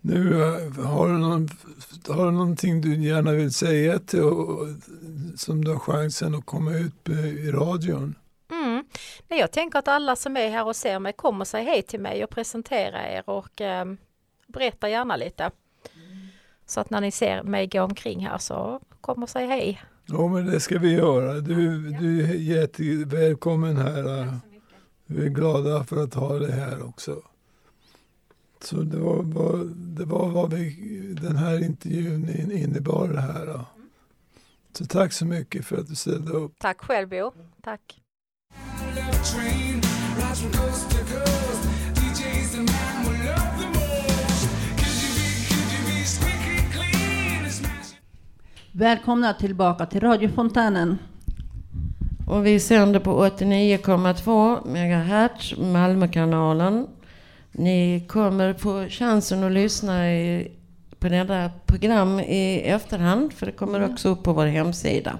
Nu, 0.01 0.43
eh, 0.43 0.85
har, 0.85 1.07
du 1.07 1.13
någon, 1.13 1.49
har 2.07 2.25
du 2.25 2.31
någonting 2.31 2.81
du 2.81 3.03
gärna 3.03 3.31
vill 3.31 3.53
säga 3.53 3.99
till, 3.99 4.23
och, 4.23 4.67
som 5.35 5.65
du 5.65 5.71
har 5.71 5.79
chansen 5.79 6.35
att 6.35 6.45
komma 6.45 6.73
ut 6.73 7.07
med 7.07 7.25
i 7.25 7.51
radion? 7.51 8.15
Mm. 8.51 8.85
Nej, 9.27 9.39
jag 9.39 9.51
tänker 9.51 9.79
att 9.79 9.87
alla 9.87 10.15
som 10.15 10.37
är 10.37 10.49
här 10.49 10.65
och 10.65 10.75
ser 10.75 10.99
mig 10.99 11.13
kommer 11.13 11.45
säga 11.45 11.63
hej 11.63 11.81
till 11.81 11.99
mig 11.99 12.23
och 12.23 12.29
presentera 12.29 13.11
er 13.11 13.29
och 13.29 13.61
eh, 13.61 13.85
berätta 14.47 14.89
gärna 14.89 15.15
lite. 15.15 15.51
Så 16.65 16.79
att 16.79 16.89
när 16.89 17.01
ni 17.01 17.11
ser 17.11 17.43
mig 17.43 17.67
gå 17.67 17.81
omkring 17.81 18.27
här 18.27 18.37
så 18.37 18.79
kom 19.01 19.23
och 19.23 19.29
säg 19.29 19.47
hej. 19.47 19.81
Ja, 20.07 20.27
men 20.27 20.45
det 20.45 20.59
ska 20.59 20.79
vi 20.79 20.91
göra. 20.91 21.33
Du, 21.33 21.89
du 21.91 22.23
är 22.23 22.33
jättevälkommen 22.33 23.77
här. 23.77 24.29
Vi 25.05 25.25
är 25.25 25.29
glada 25.29 25.83
för 25.83 26.03
att 26.03 26.13
ha 26.13 26.39
dig 26.39 26.51
här 26.51 26.83
också. 26.83 27.21
Så 28.63 28.75
det 28.81 28.97
var, 28.99 29.23
vad- 29.23 29.67
det 29.77 30.05
var 30.05 30.29
vad 30.29 30.53
vi, 30.53 31.15
den 31.21 31.35
här 31.35 31.63
intervjun 31.63 32.29
in- 32.29 32.51
innebar 32.51 33.07
det 33.07 33.21
här. 33.21 33.45
Då. 33.45 33.65
Så 34.73 34.85
tack 34.85 35.13
så 35.13 35.25
mycket 35.25 35.65
för 35.65 35.77
att 35.77 35.87
du 35.87 35.95
ställde 35.95 36.31
upp. 36.31 36.51
Tack 36.59 36.81
själv 36.81 37.09
Bo. 37.09 37.31
Tack. 37.63 38.01
Välkomna 48.79 49.33
tillbaka 49.33 49.85
till 49.85 50.01
radiofontänen. 50.01 50.97
Och 52.27 52.45
vi 52.45 52.59
sänder 52.59 52.99
på 52.99 53.25
89,2 53.25 54.67
MHz, 54.67 55.57
Malmökanalen. 55.57 56.87
Ni 57.51 58.05
kommer 58.07 58.53
få 58.53 58.85
chansen 58.89 59.43
att 59.43 59.51
lyssna 59.51 60.13
i, 60.13 60.51
på 60.99 61.09
detta 61.09 61.51
program 61.65 62.19
i 62.19 62.61
efterhand, 62.65 63.33
för 63.33 63.45
det 63.45 63.51
kommer 63.51 63.91
också 63.91 64.09
upp 64.09 64.23
på 64.23 64.33
vår 64.33 64.45
hemsida. 64.45 65.19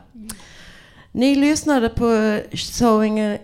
Ni 1.11 1.35
lyssnade 1.35 1.89
på 1.89 2.39
Sowing 2.53 3.37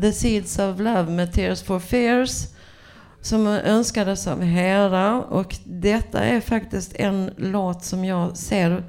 the 0.00 0.12
Seeds 0.12 0.58
of 0.58 0.78
Love 0.78 1.10
med 1.10 1.32
Tears 1.32 1.62
for 1.62 1.80
Fears 1.80 2.46
som 3.20 3.46
önskades 3.46 4.26
av 4.26 4.42
Hera 4.42 5.22
och 5.22 5.56
detta 5.64 6.20
är 6.20 6.40
faktiskt 6.40 6.94
en 6.96 7.30
låt 7.36 7.84
som 7.84 8.04
jag 8.04 8.36
ser 8.36 8.82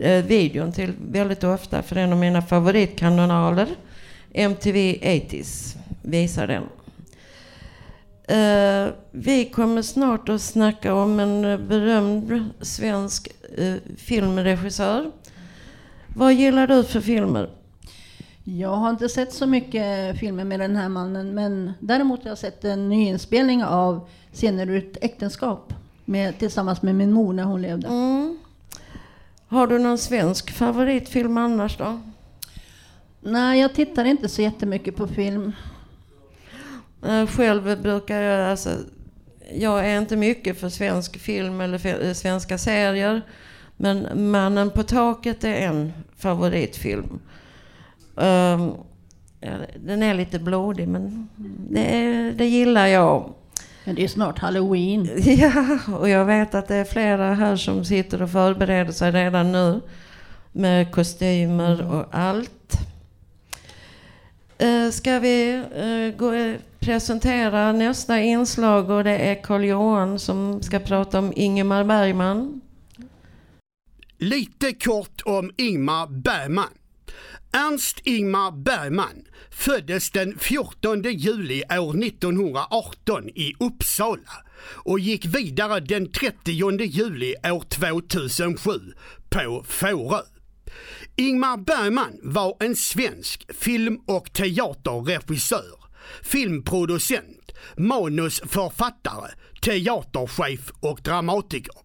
eh, 0.00 0.24
videon 0.24 0.72
till 0.72 0.92
väldigt 1.10 1.44
ofta 1.44 1.82
för 1.82 1.96
en 1.96 2.12
av 2.12 2.18
mina 2.18 2.42
favoritkanaler 2.42 3.68
MTV 4.32 4.78
80s 5.02 5.76
visar 6.02 6.46
den. 6.46 6.62
Uh, 8.30 8.92
vi 9.10 9.44
kommer 9.44 9.82
snart 9.82 10.28
att 10.28 10.42
snacka 10.42 10.94
om 10.94 11.20
en 11.20 11.42
berömd 11.68 12.44
svensk 12.60 13.28
uh, 13.58 13.76
filmregissör. 13.96 15.10
Vad 16.16 16.34
gillar 16.34 16.66
du 16.66 16.84
för 16.84 17.00
filmer? 17.00 17.50
Jag 18.44 18.76
har 18.76 18.90
inte 18.90 19.08
sett 19.08 19.32
så 19.32 19.46
mycket 19.46 20.18
filmer 20.18 20.44
med 20.44 20.60
den 20.60 20.76
här 20.76 20.88
mannen, 20.88 21.34
men 21.34 21.72
däremot 21.80 22.22
har 22.22 22.30
jag 22.30 22.38
sett 22.38 22.64
en 22.64 22.88
nyinspelning 22.88 23.64
av 23.64 24.08
Scener 24.32 24.70
ur 24.70 24.78
ett 24.78 25.04
äktenskap 25.04 25.74
med, 26.04 26.38
tillsammans 26.38 26.82
med 26.82 26.94
min 26.94 27.12
mor 27.12 27.32
när 27.32 27.44
hon 27.44 27.62
levde. 27.62 27.86
Mm. 27.86 28.38
Har 29.48 29.66
du 29.66 29.78
någon 29.78 29.98
svensk 29.98 30.50
favoritfilm 30.50 31.38
annars 31.38 31.76
då? 31.76 32.00
Nej, 33.20 33.60
jag 33.60 33.74
tittar 33.74 34.04
inte 34.04 34.28
så 34.28 34.42
jättemycket 34.42 34.96
på 34.96 35.06
film. 35.06 35.52
Eh, 37.06 37.26
själv 37.26 37.82
brukar 37.82 38.20
jag, 38.20 38.50
alltså, 38.50 38.70
jag 39.54 39.88
är 39.90 39.98
inte 39.98 40.16
mycket 40.16 40.60
för 40.60 40.68
svensk 40.68 41.18
film 41.18 41.60
eller 41.60 42.04
eh, 42.06 42.12
svenska 42.12 42.58
serier. 42.58 43.22
Men 43.76 44.30
Mannen 44.30 44.70
på 44.70 44.82
taket 44.82 45.44
är 45.44 45.54
en 45.54 45.92
favoritfilm. 46.16 47.20
Um, 48.14 48.74
den 49.76 50.02
är 50.02 50.14
lite 50.14 50.38
blodig 50.38 50.88
men 50.88 51.28
det, 51.70 52.32
det 52.36 52.46
gillar 52.46 52.86
jag. 52.86 53.32
Men 53.84 53.94
det 53.94 54.04
är 54.04 54.08
snart 54.08 54.38
halloween. 54.38 55.08
Ja, 55.38 55.78
och 55.98 56.08
jag 56.08 56.24
vet 56.24 56.54
att 56.54 56.68
det 56.68 56.74
är 56.74 56.84
flera 56.84 57.34
här 57.34 57.56
som 57.56 57.84
sitter 57.84 58.22
och 58.22 58.30
förbereder 58.30 58.92
sig 58.92 59.10
redan 59.10 59.52
nu. 59.52 59.80
Med 60.52 60.92
kostymer 60.92 61.80
mm. 61.80 61.90
och 61.90 62.06
allt. 62.10 62.78
Uh, 64.62 64.90
ska 64.90 65.18
vi 65.18 65.62
uh, 65.78 66.16
gå, 66.18 66.54
presentera 66.78 67.72
nästa 67.72 68.20
inslag 68.20 68.90
och 68.90 69.04
det 69.04 69.18
är 69.18 69.42
Carl 69.42 69.64
Johan 69.64 70.18
som 70.18 70.62
ska 70.62 70.78
prata 70.78 71.18
om 71.18 71.32
Ingemar 71.36 71.84
Bergman. 71.84 72.60
Lite 74.18 74.72
kort 74.72 75.22
om 75.24 75.50
Ingmar 75.56 76.06
Bergman. 76.06 76.68
Ernst 77.56 78.00
Ingmar 78.04 78.52
Bergman 78.52 79.24
föddes 79.50 80.10
den 80.10 80.38
14 80.38 81.02
juli 81.02 81.62
år 81.70 82.04
1918 82.04 83.28
i 83.28 83.54
Uppsala 83.60 84.32
och 84.84 85.00
gick 85.00 85.24
vidare 85.24 85.80
den 85.80 86.12
30 86.12 86.50
juli 86.84 87.34
år 87.44 87.64
2007 87.70 88.70
på 89.28 89.64
Fårö. 89.68 90.20
Ingmar 91.16 91.56
Bergman 91.56 92.20
var 92.22 92.56
en 92.60 92.76
svensk 92.76 93.54
film 93.54 94.00
och 94.06 94.32
teaterregissör, 94.32 95.84
filmproducent, 96.22 97.52
manusförfattare, 97.76 99.30
teaterchef 99.62 100.72
och 100.80 101.00
dramatiker. 101.02 101.83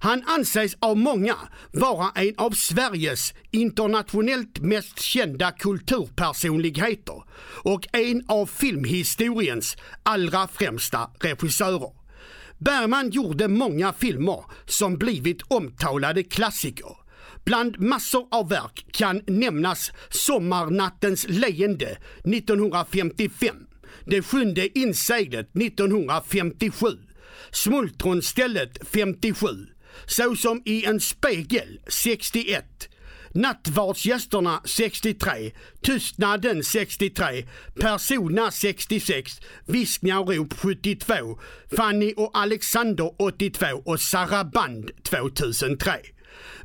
Han 0.00 0.24
anses 0.26 0.76
av 0.80 0.96
många 0.96 1.36
vara 1.72 2.10
en 2.14 2.34
av 2.36 2.50
Sveriges 2.50 3.34
internationellt 3.50 4.60
mest 4.60 5.00
kända 5.00 5.50
kulturpersonligheter 5.50 7.22
och 7.64 7.86
en 7.92 8.24
av 8.28 8.46
filmhistoriens 8.46 9.76
allra 10.02 10.48
främsta 10.48 11.10
regissörer. 11.20 12.00
Bergman 12.58 13.10
gjorde 13.10 13.48
många 13.48 13.92
filmer 13.92 14.44
som 14.66 14.96
blivit 14.96 15.42
omtalade 15.48 16.22
klassiker. 16.22 16.96
Bland 17.44 17.80
massor 17.80 18.28
av 18.30 18.48
verk 18.48 18.86
kan 18.92 19.22
nämnas 19.26 19.92
Sommarnattens 20.10 21.26
leende 21.28 21.98
1955, 22.24 23.56
Det 24.04 24.22
sjunde 24.22 24.78
inseglet 24.78 25.56
1957 25.56 26.86
Smultronstället 27.52 28.78
57, 28.92 29.46
såsom 30.06 30.62
i 30.64 30.84
en 30.84 31.00
spegel 31.00 31.80
61, 31.88 32.64
Nattvardsgästerna 33.34 34.60
63, 34.64 35.52
Tystnaden 35.82 36.64
63, 36.64 37.46
Persona 37.80 38.50
66, 38.50 39.40
Viskningar 39.66 40.20
och 40.20 40.34
rop 40.34 40.52
72, 40.52 41.14
Fanny 41.76 42.14
och 42.16 42.30
Alexander 42.34 43.10
82 43.18 43.66
och 43.84 44.00
Saraband 44.00 44.90
2003. 45.04 45.92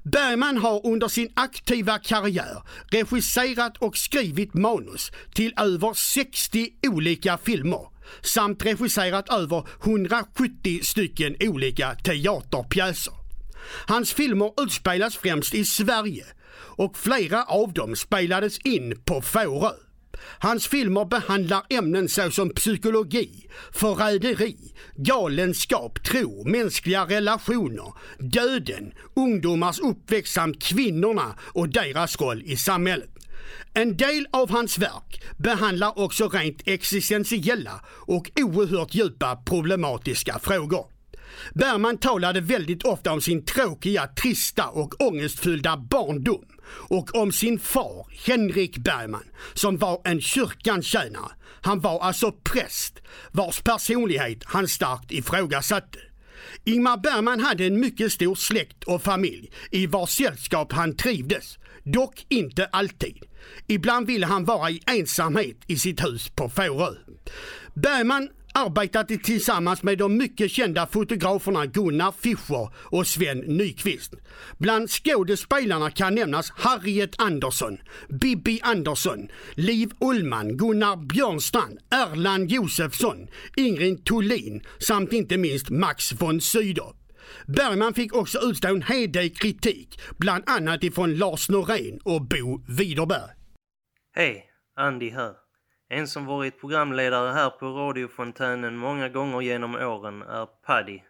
Bergman 0.04 0.58
har 0.58 0.86
under 0.86 1.08
sin 1.08 1.32
aktiva 1.34 2.00
karriär 2.00 2.64
regisserat 2.92 3.78
och 3.78 3.98
skrivit 3.98 4.54
manus 4.54 5.12
till 5.34 5.54
över 5.58 5.94
60 5.94 6.70
olika 6.88 7.38
filmer 7.38 7.88
samt 8.22 8.66
regisserat 8.66 9.30
över 9.30 9.68
170 9.84 10.80
stycken 10.84 11.36
olika 11.40 11.96
teaterpjäser. 11.96 13.14
Hans 13.88 14.14
filmer 14.14 14.52
utspelas 14.58 15.16
främst 15.16 15.54
i 15.54 15.66
Sverige 15.66 16.26
och 16.78 16.98
flera 16.98 17.44
av 17.44 17.74
dem 17.74 17.96
spelades 17.96 18.60
in 18.60 19.02
på 19.06 19.22
Fårö. 19.22 19.72
Hans 20.40 20.68
filmer 20.68 21.06
behandlar 21.06 21.64
ämnen 21.70 22.10
såsom 22.10 22.50
psykologi, 22.50 23.48
förräderi, 23.72 24.58
galenskap, 24.96 26.04
tro, 26.04 26.44
mänskliga 26.48 27.06
relationer, 27.06 27.94
döden, 28.20 28.94
ungdomars 29.16 29.80
uppväxt 29.80 30.34
samt 30.34 30.64
kvinnorna 30.64 31.36
och 31.40 31.70
deras 31.70 32.22
roll 32.22 32.42
i 32.46 32.58
samhället. 32.58 33.10
En 33.74 33.98
del 33.98 34.28
av 34.32 34.50
hans 34.50 34.78
verk 34.78 35.24
behandlar 35.38 36.00
också 36.00 36.30
rent 36.30 36.62
existentiella 36.66 37.82
och 37.88 38.32
oerhört 38.36 38.96
djupa 38.96 39.36
problematiska 39.36 40.40
frågor. 40.40 40.95
Bergman 41.54 41.98
talade 41.98 42.42
väldigt 42.42 42.84
ofta 42.84 43.12
om 43.12 43.22
sin 43.22 43.46
tråkiga, 43.46 44.08
trista 44.08 44.68
och 44.68 45.02
ångestfyllda 45.02 45.78
barndom 45.78 46.46
och 46.68 47.16
om 47.16 47.32
sin 47.32 47.60
far, 47.60 48.08
Henrik 48.26 48.78
Bergman, 48.78 49.24
som 49.54 49.78
var 49.78 50.02
en 50.04 50.22
kyrkans 50.22 50.86
tjänare. 50.86 51.32
Han 51.62 51.80
var 51.80 52.00
alltså 52.00 52.32
präst, 52.32 53.02
vars 53.32 53.62
personlighet 53.62 54.44
han 54.46 54.68
starkt 54.68 55.12
ifrågasatte. 55.12 56.00
Ingmar 56.64 56.98
Bergman 56.98 57.40
hade 57.40 57.66
en 57.66 57.80
mycket 57.80 58.12
stor 58.12 58.36
släkt 58.36 58.84
och 58.84 59.04
familj 59.04 59.52
i 59.72 59.88
vars 59.88 60.10
sällskap 60.10 60.74
han 60.74 60.96
trivdes, 60.96 61.58
dock 61.84 62.26
inte 62.30 62.66
alltid. 62.66 63.18
Ibland 63.68 64.08
ville 64.08 64.26
han 64.26 64.46
vara 64.46 64.70
i 64.70 64.82
ensamhet 64.88 65.58
i 65.68 65.78
sitt 65.78 66.06
hus 66.06 66.30
på 66.30 66.50
Fårö. 66.50 66.90
Bergman 67.74 68.30
arbetat 68.56 69.08
tillsammans 69.08 69.84
med 69.84 69.98
de 69.98 70.18
mycket 70.18 70.52
kända 70.52 70.88
fotograferna 70.88 71.66
Gunnar 71.66 72.12
Fischer 72.12 72.70
och 72.76 73.08
Sven 73.08 73.38
Nykvist. 73.38 74.14
Bland 74.58 74.90
skådespelarna 74.90 75.92
kan 75.92 76.16
nämnas 76.16 76.52
Harriet 76.52 77.22
Andersson, 77.22 77.78
Bibi 78.10 78.60
Andersson, 78.64 79.28
Liv 79.54 79.92
Ullman, 80.00 80.58
Gunnar 80.58 80.96
Björnstrand, 80.96 81.80
Erland 81.90 82.52
Josefsson, 82.52 83.28
Ingrid 83.56 84.06
Thulin 84.06 84.62
samt 84.80 85.14
inte 85.14 85.38
minst 85.38 85.70
Max 85.70 86.14
von 86.14 86.42
Sydow. 86.42 86.96
Bergman 87.48 87.94
fick 87.94 88.16
också 88.16 88.40
utstå 88.40 88.68
en 88.68 88.82
hel 88.82 89.12
del 89.12 89.30
kritik, 89.30 90.00
bland 90.18 90.44
annat 90.50 90.84
ifrån 90.84 91.16
Lars 91.16 91.50
Norén 91.50 92.00
och 92.04 92.22
Bo 92.22 92.64
Widerberg. 92.68 93.32
Hej, 94.16 94.46
Andy 94.76 95.10
här. 95.10 95.45
En 95.88 96.08
som 96.08 96.26
varit 96.26 96.60
programledare 96.60 97.32
här 97.32 97.50
på 97.50 97.66
radiofontänen 97.66 98.78
många 98.78 99.10
gånger 99.10 99.42
genom 99.42 99.76
åren 99.76 100.22
är 100.22 100.46
Paddy, 100.46 101.02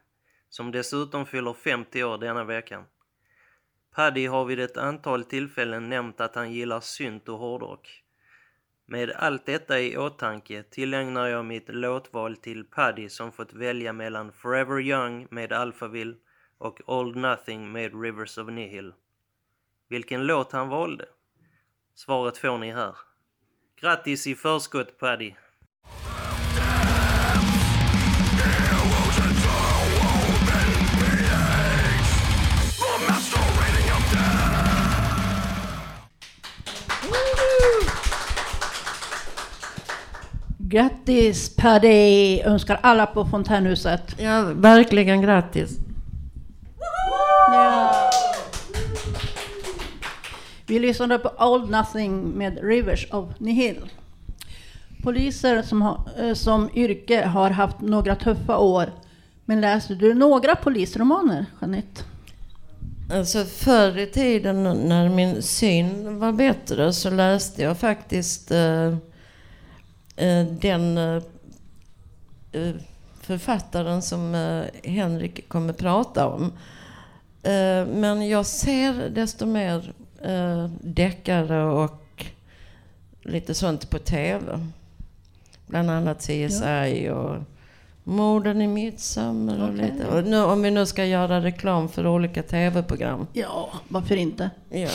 som 0.49 0.71
dessutom 0.71 1.25
fyller 1.25 1.53
50 1.53 2.03
år 2.03 2.17
denna 2.17 2.43
veckan. 2.43 2.85
Paddy 3.95 4.27
har 4.27 4.45
vid 4.45 4.59
ett 4.59 4.77
antal 4.77 5.23
tillfällen 5.23 5.89
nämnt 5.89 6.21
att 6.21 6.35
han 6.35 6.53
gillar 6.53 6.79
synt 6.79 7.29
och 7.29 7.38
hårdrock. 7.38 8.03
Med 8.85 9.11
allt 9.11 9.45
detta 9.45 9.79
i 9.79 9.97
åtanke 9.97 10.63
tillägnar 10.63 11.27
jag 11.27 11.45
mitt 11.45 11.69
låtval 11.69 12.35
till 12.35 12.65
Paddy 12.65 13.09
som 13.09 13.31
fått 13.31 13.53
välja 13.53 13.93
mellan 13.93 14.31
Forever 14.31 14.81
Young 14.81 15.27
med 15.31 15.53
Alphaville 15.53 16.15
och 16.57 16.81
Old 16.85 17.15
Nothing 17.15 17.71
med 17.71 18.01
Rivers 18.01 18.38
of 18.38 18.49
Nihil. 18.49 18.93
Vilken 19.89 20.25
låt 20.25 20.51
han 20.51 20.69
valde? 20.69 21.05
Svaret 21.93 22.38
får 22.38 22.57
ni 22.57 22.71
här. 22.71 22.95
Grattis 23.86 24.28
i 24.28 24.36
förskott 24.36 25.00
Paddy! 25.00 25.32
Grattis 40.58 41.56
Paddy! 41.56 42.41
Önskar 42.41 42.80
alla 42.84 43.06
på 43.06 43.26
Fontänhuset. 43.26 44.15
Ja, 44.19 44.43
verkligen 44.56 45.21
grattis. 45.21 45.85
Vi 50.67 50.80
lyssnade 50.80 51.19
på 51.19 51.32
Old 51.45 51.69
Nothing 51.69 52.30
med 52.38 52.60
Rivers 52.63 53.08
of 53.12 53.39
Nihil. 53.39 53.91
Poliser 55.04 55.62
som, 55.62 55.82
har, 55.82 56.10
eh, 56.17 56.34
som 56.34 56.69
yrke 56.75 57.25
har 57.25 57.49
haft 57.49 57.82
några 57.82 58.15
tuffa 58.15 58.58
år. 58.58 58.93
Men 59.45 59.62
läser 59.62 59.95
du 59.95 60.13
några 60.13 60.56
polisromaner, 60.56 61.45
Jeanette? 61.62 62.01
Alltså 63.13 63.45
förr 63.45 63.97
i 63.97 64.06
tiden 64.06 64.63
när 64.63 65.10
min 65.10 65.41
syn 65.41 66.19
var 66.19 66.32
bättre 66.32 66.93
så 66.93 67.10
läste 67.10 67.63
jag 67.63 67.78
faktiskt 67.78 68.51
eh, 68.51 68.88
eh, 70.15 70.45
den 70.62 70.97
eh, 70.97 71.23
eh, 72.51 72.75
författaren 73.21 74.01
som 74.01 74.36
eh, 74.36 74.91
Henrik 74.91 75.49
kommer 75.49 75.73
prata 75.73 76.28
om. 76.28 76.43
Eh, 77.43 77.86
men 77.88 78.28
jag 78.28 78.45
ser 78.45 79.10
desto 79.10 79.45
mer 79.45 79.93
eh, 80.25 80.69
deckare 80.81 81.63
och 81.63 82.25
lite 83.23 83.53
sånt 83.53 83.89
på 83.89 83.99
tv. 83.99 84.67
Bland 85.67 85.89
annat 85.91 86.21
CSI 86.21 87.09
och 87.09 87.35
Morden 88.03 88.61
i 88.61 88.67
Midsommar 88.67 89.63
och 89.63 89.69
Okej. 89.73 89.91
lite. 89.91 90.07
Och 90.07 90.23
nu, 90.23 90.43
om 90.43 90.61
vi 90.61 90.71
nu 90.71 90.85
ska 90.85 91.05
göra 91.05 91.41
reklam 91.41 91.89
för 91.89 92.07
olika 92.07 92.43
tv-program. 92.43 93.27
Ja, 93.33 93.69
varför 93.88 94.15
inte? 94.15 94.49
Ja. 94.69 94.89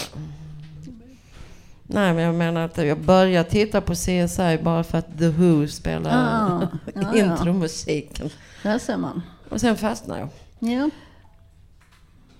Nej, 1.92 2.14
men 2.14 2.24
jag 2.24 2.34
menar 2.34 2.64
att 2.64 2.76
jag 2.78 3.00
började 3.00 3.50
titta 3.50 3.80
på 3.80 3.94
CSI 3.94 4.58
bara 4.62 4.84
för 4.84 4.98
att 4.98 5.18
The 5.18 5.28
Who 5.28 5.66
spelar 5.68 6.10
Ah, 6.10 6.68
ja. 6.94 7.14
intromusiken. 7.16 8.30
Där 8.62 8.78
ser 8.78 8.96
man. 8.96 9.22
Och 9.48 9.60
sen 9.60 9.76
fastnade 9.76 10.20
jag. 10.20 10.28
Ja. 10.72 10.90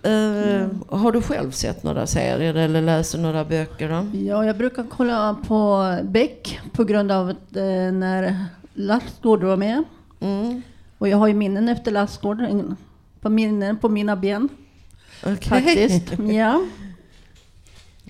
Eh, 0.03 0.67
Har 0.89 1.13
du 1.13 1.23
själv 1.23 1.51
sett 1.51 1.83
några 1.83 2.07
serier 2.07 2.55
eller 2.55 2.83
läser 2.83 3.19
några 3.19 3.45
böcker? 3.45 3.89
Då? 3.89 4.19
ja, 4.19 4.45
jag 4.45 4.57
brukar 4.59 4.85
kolla 4.91 5.37
på 5.47 5.97
Beck 6.05 6.61
på 6.73 6.85
grund 6.85 7.13
av 7.13 7.29
att, 7.29 7.57
eh, 7.57 7.93
när 7.93 8.45
Lassgård 8.75 9.45
var 9.45 9.57
med. 9.57 9.85
Mm. 10.21 10.63
Och 10.99 11.09
jag 11.09 11.17
har 11.17 11.29
ju 11.29 11.35
minnen 11.35 11.69
efter 11.69 11.91
Lassgård. 11.91 12.43
På 13.21 13.29
minnen 13.29 13.79
på 13.79 13.89
mina 13.89 14.17
ben. 14.17 14.49
Okej. 15.23 15.37
Faktiskt. 15.49 16.13
Ja. 16.19 16.63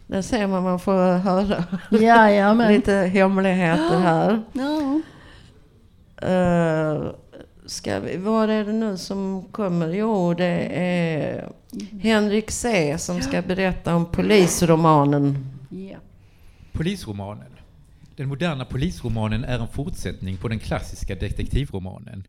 Där 0.07 0.23
ser 0.23 0.47
man, 0.47 0.63
man 0.63 0.79
får 0.81 1.19
höra 1.19 1.65
Jajamän. 1.91 2.73
lite 2.73 2.93
hemligheter 2.93 3.99
här. 3.99 4.43
Ja. 4.53 5.01
Uh, 6.29 7.11
ska 7.71 8.01
vi, 8.01 8.17
vad 8.17 8.51
är 8.51 8.65
det 8.65 8.73
nu 8.73 8.99
som 8.99 9.45
kommer? 9.53 9.89
Jo, 9.89 10.35
det 10.35 10.69
är 10.75 11.53
Henrik 12.01 12.51
C 12.51 12.99
som 12.99 13.23
ska 13.23 13.43
berätta 13.43 13.95
om 13.95 14.07
polisromanen. 14.07 15.47
Ja. 15.71 15.99
Polisromanen. 16.73 17.53
Den 18.17 18.29
moderna 18.29 18.65
polisromanen 18.65 19.45
är 19.45 19.59
en 19.59 19.69
fortsättning 19.69 20.37
på 20.37 20.49
den 20.49 20.59
klassiska 20.59 21.15
detektivromanen. 21.15 22.27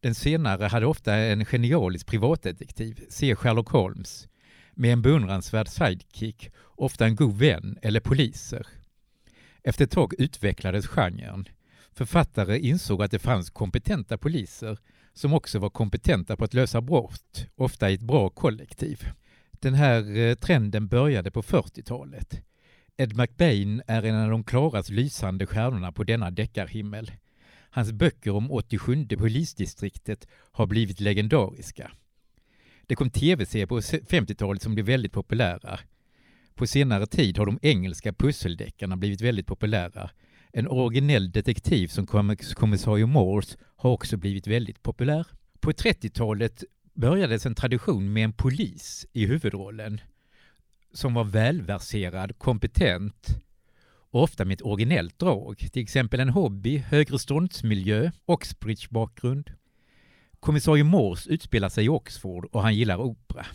Den 0.00 0.14
senare 0.14 0.64
hade 0.64 0.86
ofta 0.86 1.14
en 1.14 1.44
genialisk 1.44 2.06
privatdetektiv, 2.06 3.00
se 3.08 3.34
Sherlock 3.34 3.68
Holmes, 3.68 4.28
med 4.74 4.92
en 4.92 5.02
beundransvärd 5.02 5.68
sidekick, 5.68 6.50
ofta 6.76 7.04
en 7.04 7.16
god 7.16 7.38
vän 7.38 7.78
eller 7.82 8.00
poliser. 8.00 8.66
Efter 9.62 9.84
ett 9.84 9.90
tag 9.90 10.14
utvecklades 10.18 10.86
genren. 10.86 11.48
Författare 11.98 12.58
insåg 12.58 13.02
att 13.02 13.10
det 13.10 13.18
fanns 13.18 13.50
kompetenta 13.50 14.18
poliser 14.18 14.78
som 15.14 15.34
också 15.34 15.58
var 15.58 15.70
kompetenta 15.70 16.36
på 16.36 16.44
att 16.44 16.54
lösa 16.54 16.80
brott, 16.80 17.46
ofta 17.56 17.90
i 17.90 17.94
ett 17.94 18.00
bra 18.00 18.30
kollektiv. 18.30 19.08
Den 19.50 19.74
här 19.74 20.16
eh, 20.16 20.34
trenden 20.34 20.88
började 20.88 21.30
på 21.30 21.42
40-talet. 21.42 22.42
Ed 22.96 23.16
McBain 23.16 23.82
är 23.86 24.02
en 24.02 24.14
av 24.14 24.30
de 24.30 24.44
klarast 24.44 24.90
lysande 24.90 25.46
stjärnorna 25.46 25.92
på 25.92 26.04
denna 26.04 26.30
deckarhimmel. 26.30 27.12
Hans 27.70 27.92
böcker 27.92 28.30
om 28.30 28.50
87 28.50 29.06
polisdistriktet 29.06 30.28
har 30.30 30.66
blivit 30.66 31.00
legendariska. 31.00 31.90
Det 32.86 32.94
kom 32.94 33.10
tv-serier 33.10 33.66
på 33.66 33.80
50-talet 33.80 34.62
som 34.62 34.74
blev 34.74 34.86
väldigt 34.86 35.12
populära. 35.12 35.80
På 36.54 36.66
senare 36.66 37.06
tid 37.06 37.38
har 37.38 37.46
de 37.46 37.58
engelska 37.62 38.12
pusseldeckarna 38.12 38.96
blivit 38.96 39.20
väldigt 39.20 39.46
populära. 39.46 40.10
En 40.52 40.68
originell 40.68 41.30
detektiv 41.30 41.88
som 41.88 42.06
kommissarie 42.54 43.06
Morse 43.06 43.56
har 43.76 43.90
också 43.90 44.16
blivit 44.16 44.46
väldigt 44.46 44.82
populär. 44.82 45.26
På 45.60 45.70
30-talet 45.70 46.64
börjades 46.94 47.46
en 47.46 47.54
tradition 47.54 48.12
med 48.12 48.24
en 48.24 48.32
polis 48.32 49.06
i 49.12 49.26
huvudrollen 49.26 50.00
som 50.92 51.14
var 51.14 51.24
välverserad, 51.24 52.38
kompetent 52.38 53.28
och 54.10 54.22
ofta 54.22 54.44
med 54.44 54.54
ett 54.54 54.62
originellt 54.62 55.18
drag. 55.18 55.58
Till 55.72 55.82
exempel 55.82 56.20
en 56.20 56.28
hobby, 56.28 56.76
högre 56.76 57.18
ståndsmiljö, 57.18 58.10
Oxbridge-bakgrund. 58.26 59.50
Kommissarie 60.40 60.84
Morse 60.84 61.30
utspelar 61.30 61.68
sig 61.68 61.84
i 61.84 61.88
Oxford 61.88 62.44
och 62.44 62.62
han 62.62 62.74
gillar 62.74 62.98
opera. 62.98 63.46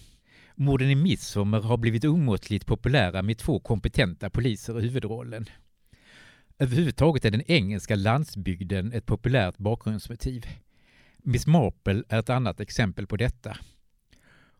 Morden 0.55 0.89
i 0.89 0.95
Midsommar 0.95 1.61
har 1.61 1.77
blivit 1.77 2.05
omåttligt 2.05 2.65
populära 2.65 3.21
med 3.21 3.37
två 3.37 3.59
kompetenta 3.59 4.29
poliser 4.29 4.79
i 4.79 4.81
huvudrollen. 4.81 5.45
Överhuvudtaget 6.59 7.25
är 7.25 7.31
den 7.31 7.51
engelska 7.51 7.95
landsbygden 7.95 8.93
ett 8.93 9.05
populärt 9.05 9.57
bakgrundsmotiv. 9.57 10.47
Miss 11.17 11.47
Marple 11.47 12.03
är 12.09 12.19
ett 12.19 12.29
annat 12.29 12.59
exempel 12.59 13.07
på 13.07 13.17
detta. 13.17 13.57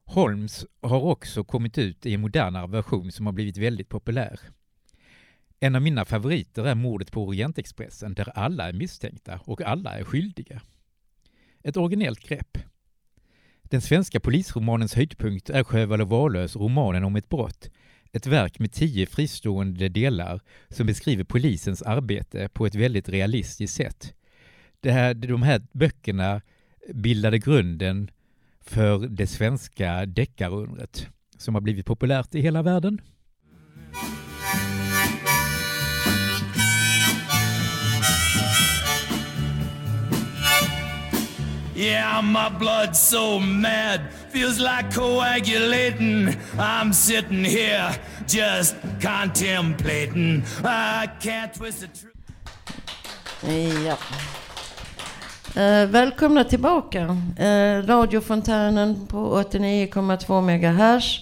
Holmes 0.06 0.65
har 0.82 1.01
också 1.01 1.43
kommit 1.43 1.77
ut 1.77 2.06
i 2.06 2.13
en 2.13 2.21
modernare 2.21 2.67
version 2.67 3.12
som 3.12 3.25
har 3.25 3.34
blivit 3.34 3.58
väldigt 3.58 3.89
populär. 3.89 4.39
En 5.60 5.75
av 5.75 5.82
mina 5.82 6.06
favoriter 6.06 6.65
är 6.65 6.75
mordet 6.75 7.12
på 7.12 7.27
Orientexpressen 7.27 8.13
där 8.13 8.29
alla 8.29 8.69
är 8.69 8.73
misstänkta 8.73 9.39
och 9.43 9.62
alla 9.62 9.99
är 9.99 10.03
skyldiga. 10.03 10.62
Ett 11.63 11.77
originellt 11.77 12.19
grepp. 12.19 12.58
Den 13.63 13.82
svenska 13.82 14.19
polisromanens 14.19 14.95
höjdpunkt 14.95 15.49
är 15.49 15.63
Sjöwall 15.63 16.01
och 16.01 16.10
Wahlöös 16.10 16.56
romanen 16.56 17.03
om 17.03 17.15
ett 17.15 17.29
brott. 17.29 17.69
Ett 18.15 18.28
verk 18.28 18.60
med 18.60 18.71
tio 18.71 19.06
fristående 19.06 19.89
delar 19.89 20.41
som 20.69 20.88
beskriver 20.88 21.23
polisens 21.23 21.82
arbete 21.82 22.49
på 22.54 22.65
ett 22.65 22.76
väldigt 22.76 23.10
realistiskt 23.10 23.76
sätt. 23.76 24.13
Det 24.80 24.91
här, 24.91 25.13
de 25.13 25.41
här 25.41 25.62
böckerna 25.71 26.41
bildade 26.93 27.39
grunden 27.39 28.12
för 28.62 29.08
det 29.08 29.28
svenska 29.28 30.06
deckarundret 30.06 31.08
som 31.38 31.56
har 31.56 31.62
blivit 31.62 31.86
populärt 31.86 32.36
i 32.36 32.41
hela 32.41 32.62
världen. 32.62 33.02
Yeah, 41.75 42.21
my 42.21 42.49
blood's 42.49 42.99
so 42.99 43.39
mad, 43.39 44.01
feels 44.29 44.59
like 44.59 44.91
coagulating. 44.91 46.38
I'm 46.59 46.93
sitting 46.93 47.43
here 47.43 47.95
just 48.27 48.75
contemplating. 49.01 50.43
I 50.63 51.07
can't 51.19 51.51
twist 51.53 51.79
the 51.81 51.88
truth. 51.88 52.13
Ja. 53.86 53.97
Eh, 55.62 55.88
välkomna 55.88 56.43
tillbaka. 56.43 57.17
Eh, 57.38 57.86
radiofontänen 57.86 59.07
på 59.07 59.17
89,2 59.17 60.41
MHz. 60.41 61.19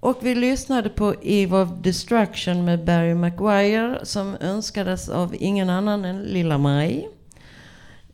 Och 0.00 0.18
vi 0.22 0.34
lyssnade 0.34 0.88
på 0.88 1.14
Eve 1.22 1.56
of 1.56 1.68
Destruction 1.82 2.64
med 2.64 2.84
Barry 2.84 3.14
Maguire 3.14 3.98
som 4.02 4.36
önskades 4.40 5.08
av 5.08 5.36
ingen 5.38 5.70
annan 5.70 6.04
än 6.04 6.22
Lilla 6.22 6.58
Maj. 6.58 7.08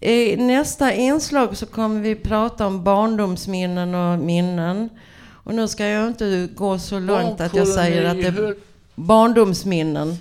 I 0.01 0.37
nästa 0.37 0.93
inslag 0.93 1.57
så 1.57 1.67
kommer 1.67 2.01
vi 2.01 2.15
prata 2.15 2.67
om 2.67 2.85
barndomsminnen 2.85 3.95
och 3.95 4.19
minnen. 4.19 4.89
Och 5.31 5.55
nu 5.55 5.69
ska 5.69 5.87
jag 5.87 6.07
inte 6.07 6.49
gå 6.55 6.79
så 6.79 6.99
långt 6.99 7.41
att 7.41 7.55
jag 7.55 7.69
säger 7.69 8.05
att 8.05 8.17
det 8.17 8.27
är 8.27 8.55
barndomsminnen 8.95 10.17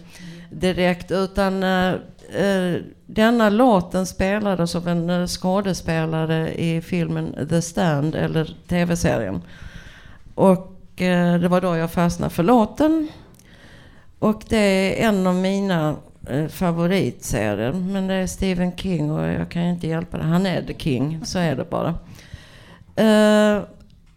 direkt 0.51 1.11
utan 1.11 1.63
eh, 1.63 1.93
eh, 2.33 2.81
denna 3.05 3.49
låten 3.49 4.05
spelades 4.05 4.75
av 4.75 4.87
en 4.87 5.09
eh, 5.09 5.27
skådespelare 5.27 6.53
i 6.53 6.81
filmen 6.81 7.47
The 7.49 7.61
Stand 7.61 8.15
eller 8.15 8.55
tv-serien. 8.67 9.41
Och 10.35 11.01
eh, 11.01 11.39
det 11.39 11.47
var 11.47 11.61
då 11.61 11.75
jag 11.75 11.91
fastnade 11.91 12.33
för 12.33 12.43
låten. 12.43 13.07
Och 14.19 14.43
det 14.49 14.57
är 14.57 15.07
en 15.07 15.27
av 15.27 15.35
mina 15.35 15.95
eh, 16.29 16.47
favoritserier. 16.47 17.71
Men 17.71 18.07
det 18.07 18.13
är 18.13 18.27
Stephen 18.27 18.71
King 18.75 19.11
och 19.11 19.27
jag 19.27 19.49
kan 19.49 19.63
ju 19.63 19.69
inte 19.71 19.87
hjälpa 19.87 20.17
det. 20.17 20.23
Han 20.23 20.45
är 20.45 20.61
the 20.61 20.73
king, 20.73 21.19
så 21.25 21.39
är 21.39 21.55
det 21.55 21.69
bara. 21.69 21.93
Eh, 22.95 23.63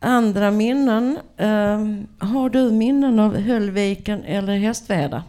andra 0.01 0.51
minnen. 0.51 1.18
Eh, 1.37 2.29
har 2.29 2.51
du 2.51 2.73
minnen 2.73 3.18
av 3.18 3.37
Höllviken 3.37 4.25
eller 4.25 4.57
Hästveda? 4.57 5.23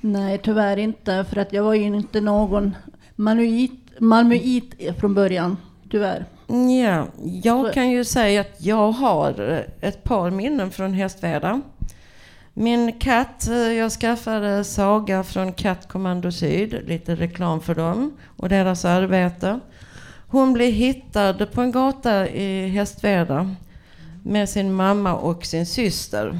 Nej, 0.00 0.38
tyvärr 0.42 0.76
inte. 0.76 1.24
För 1.24 1.36
att 1.36 1.52
jag 1.52 1.62
var 1.62 1.74
ju 1.74 1.82
inte 1.82 2.20
någon 2.20 2.76
Malmöit, 3.16 3.72
Malmöit 3.98 4.98
från 4.98 5.14
början, 5.14 5.56
tyvärr. 5.90 6.24
Ja, 6.82 7.06
jag 7.42 7.72
kan 7.72 7.90
ju 7.90 8.04
säga 8.04 8.40
att 8.40 8.56
jag 8.58 8.92
har 8.92 9.64
ett 9.80 10.04
par 10.04 10.30
minnen 10.30 10.70
från 10.70 10.92
Hästveda. 10.92 11.60
Min 12.60 12.92
katt, 12.92 13.48
eh, 13.48 13.72
jag 13.72 13.92
skaffade 13.92 14.64
Saga 14.64 15.24
från 15.24 15.52
Kattkommando 15.52 16.32
Syd, 16.32 16.82
lite 16.86 17.14
reklam 17.14 17.60
för 17.60 17.74
dem 17.74 18.12
och 18.36 18.48
deras 18.48 18.84
arbete. 18.84 19.60
Hon 20.26 20.52
blev 20.52 20.72
hittad 20.72 21.46
på 21.46 21.60
en 21.60 21.72
gata 21.72 22.28
i 22.28 22.68
Hästveda 22.68 23.54
med 24.22 24.48
sin 24.48 24.72
mamma 24.72 25.14
och 25.14 25.44
sin 25.44 25.66
syster. 25.66 26.38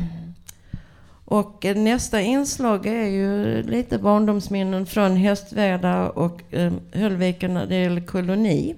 Och 1.25 1.65
nästa 1.77 2.21
inslag 2.21 2.87
är 2.87 3.07
ju 3.07 3.63
lite 3.63 3.99
barndomsminnen 3.99 4.87
från 4.87 5.17
Hästveda 5.17 6.11
och 6.11 6.55
eh, 6.55 6.73
Höllviken 6.93 7.55
när 7.55 7.67
det 7.67 7.83
gäller 7.83 8.07
koloni. 8.07 8.75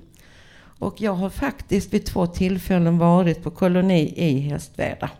Och 0.78 1.00
jag 1.00 1.14
har 1.14 1.30
faktiskt 1.30 1.94
vid 1.94 2.06
två 2.06 2.26
tillfällen 2.26 2.98
varit 2.98 3.42
på 3.42 3.50
koloni 3.50 4.14
i 4.16 4.38
Hästveda. 4.40 5.10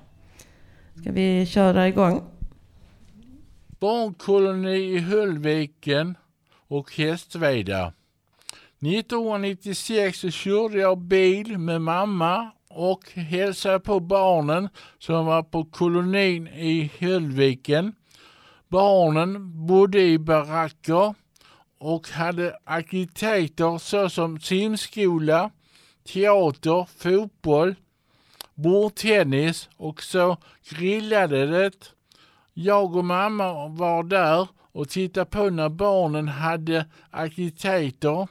Ska 1.03 1.13
vi 1.13 1.47
köra 1.47 1.89
igång? 1.89 2.23
Barnkoloni 3.81 4.77
i 4.77 4.99
Höllviken 4.99 6.17
och 6.69 6.97
Hästveda. 6.97 7.93
1996 8.81 10.19
så 10.19 10.31
körde 10.31 10.79
jag 10.79 10.99
bil 10.99 11.59
med 11.59 11.81
mamma 11.81 12.51
och 12.71 13.11
hälsade 13.15 13.81
på 13.81 14.01
barnen 14.01 14.69
som 14.99 15.27
var 15.27 15.43
på 15.43 15.65
kolonin 15.65 16.47
i 16.47 16.91
Höllviken. 16.99 17.93
Barnen 18.69 19.67
bodde 19.67 20.03
i 20.03 20.19
baracker 20.19 21.15
och 21.79 22.09
hade 22.09 22.59
aktiviteter 22.65 23.79
såsom 23.79 24.41
simskola, 24.41 25.51
teater, 26.13 26.89
fotboll, 26.99 27.75
bordtennis 28.55 29.69
och 29.77 30.03
så 30.03 30.37
grillade 30.69 31.47
det. 31.47 31.93
Jag 32.55 32.97
och 32.97 33.05
mamma 33.05 33.69
var 33.69 34.03
där 34.03 34.49
och 34.73 34.89
tittade 34.89 35.27
på 35.27 35.51
när 35.51 35.69
barnen 35.69 36.29
hade 36.29 36.87
aktiviteter. 37.11 38.29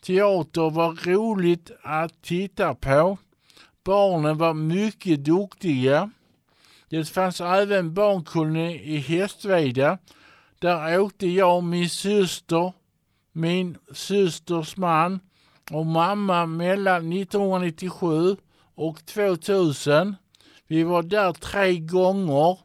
Teater 0.00 0.70
var 0.70 0.92
roligt 1.06 1.70
att 1.82 2.22
titta 2.22 2.74
på. 2.74 3.18
Barnen 3.84 4.38
var 4.38 4.54
mycket 4.54 5.24
duktiga. 5.24 6.10
Det 6.88 7.04
fanns 7.04 7.40
även 7.40 7.94
barnkoloni 7.94 8.82
i 8.84 8.96
Hästveda. 8.96 9.98
Där 10.58 11.00
åkte 11.00 11.26
jag, 11.26 11.64
min 11.64 11.90
syster, 11.90 12.72
min 13.32 13.78
systers 13.92 14.76
man 14.76 15.20
och 15.70 15.86
mamma 15.86 16.46
mellan 16.46 17.12
1997 17.12 18.36
och 18.82 19.06
2000. 19.06 20.16
Vi 20.66 20.82
var 20.82 21.02
där 21.02 21.32
tre 21.32 21.78
gånger 21.78 22.58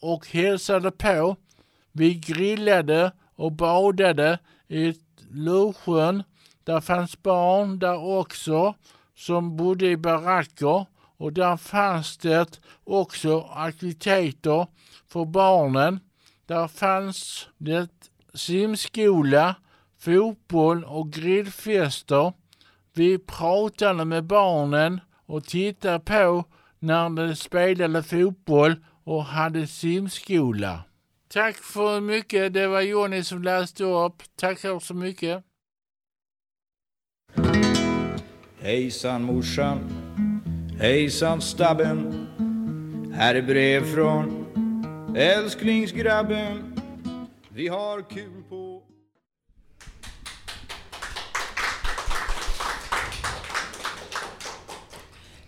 och 0.00 0.26
hälsade 0.26 0.90
på. 0.90 1.36
Vi 1.92 2.14
grillade 2.14 3.12
och 3.34 3.52
badade 3.52 4.38
i 4.68 4.94
Lusjön. 5.30 6.22
Där 6.64 6.80
fanns 6.80 7.22
barn 7.22 7.78
där 7.78 8.18
också 8.18 8.74
som 9.16 9.56
bodde 9.56 9.86
i 9.86 9.96
baracker 9.96 10.86
och 11.16 11.32
där 11.32 11.56
fanns 11.56 12.18
det 12.18 12.60
också 12.84 13.40
aktiviteter 13.40 14.66
för 15.08 15.24
barnen. 15.24 16.00
Där 16.46 16.68
fanns 16.68 17.48
det 17.58 17.88
simskola, 18.34 19.54
fotboll 19.98 20.84
och 20.84 21.12
grillfester. 21.12 22.32
Vi 22.92 23.18
pratade 23.18 24.04
med 24.04 24.24
barnen 24.24 25.00
och 25.28 25.44
tittade 25.44 26.00
på 26.00 26.44
när 26.78 27.10
de 27.10 27.36
spelade 27.36 28.02
fotboll 28.02 28.76
och 29.04 29.24
hade 29.24 29.66
simskola. 29.66 30.84
Tack 31.28 31.56
för 31.56 32.00
mycket. 32.00 32.54
Det 32.54 32.66
var 32.66 32.80
Jonny 32.80 33.24
som 33.24 33.42
läste 33.42 33.84
upp. 33.84 34.22
Tackar 34.36 34.78
så 34.80 34.94
mycket. 34.94 35.44
Hejsan 38.60 39.22
morsan, 39.22 39.78
hejsan 40.80 41.40
stabben. 41.40 42.26
Här 43.14 43.34
är 43.34 43.42
brev 43.42 43.94
från 43.94 44.46
älsklingsgrabben. 45.16 46.80
Vi 47.48 47.68
har 47.68 48.02
kul 48.02 48.37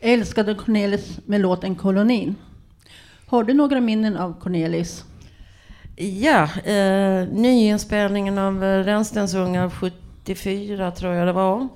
Älskade 0.00 0.54
Cornelis 0.54 1.18
med 1.26 1.40
låten 1.40 1.74
Kolonin. 1.74 2.36
Har 3.26 3.44
du 3.44 3.54
några 3.54 3.80
minnen 3.80 4.16
av 4.16 4.40
Cornelis? 4.40 5.04
Ja, 5.96 6.48
eh, 6.64 7.28
nyinspelningen 7.28 8.38
av 8.38 8.62
Rännstensungar 8.62 9.70
74 9.70 10.90
tror 10.90 11.14
jag 11.14 11.26
det 11.26 11.32
var. 11.32 11.68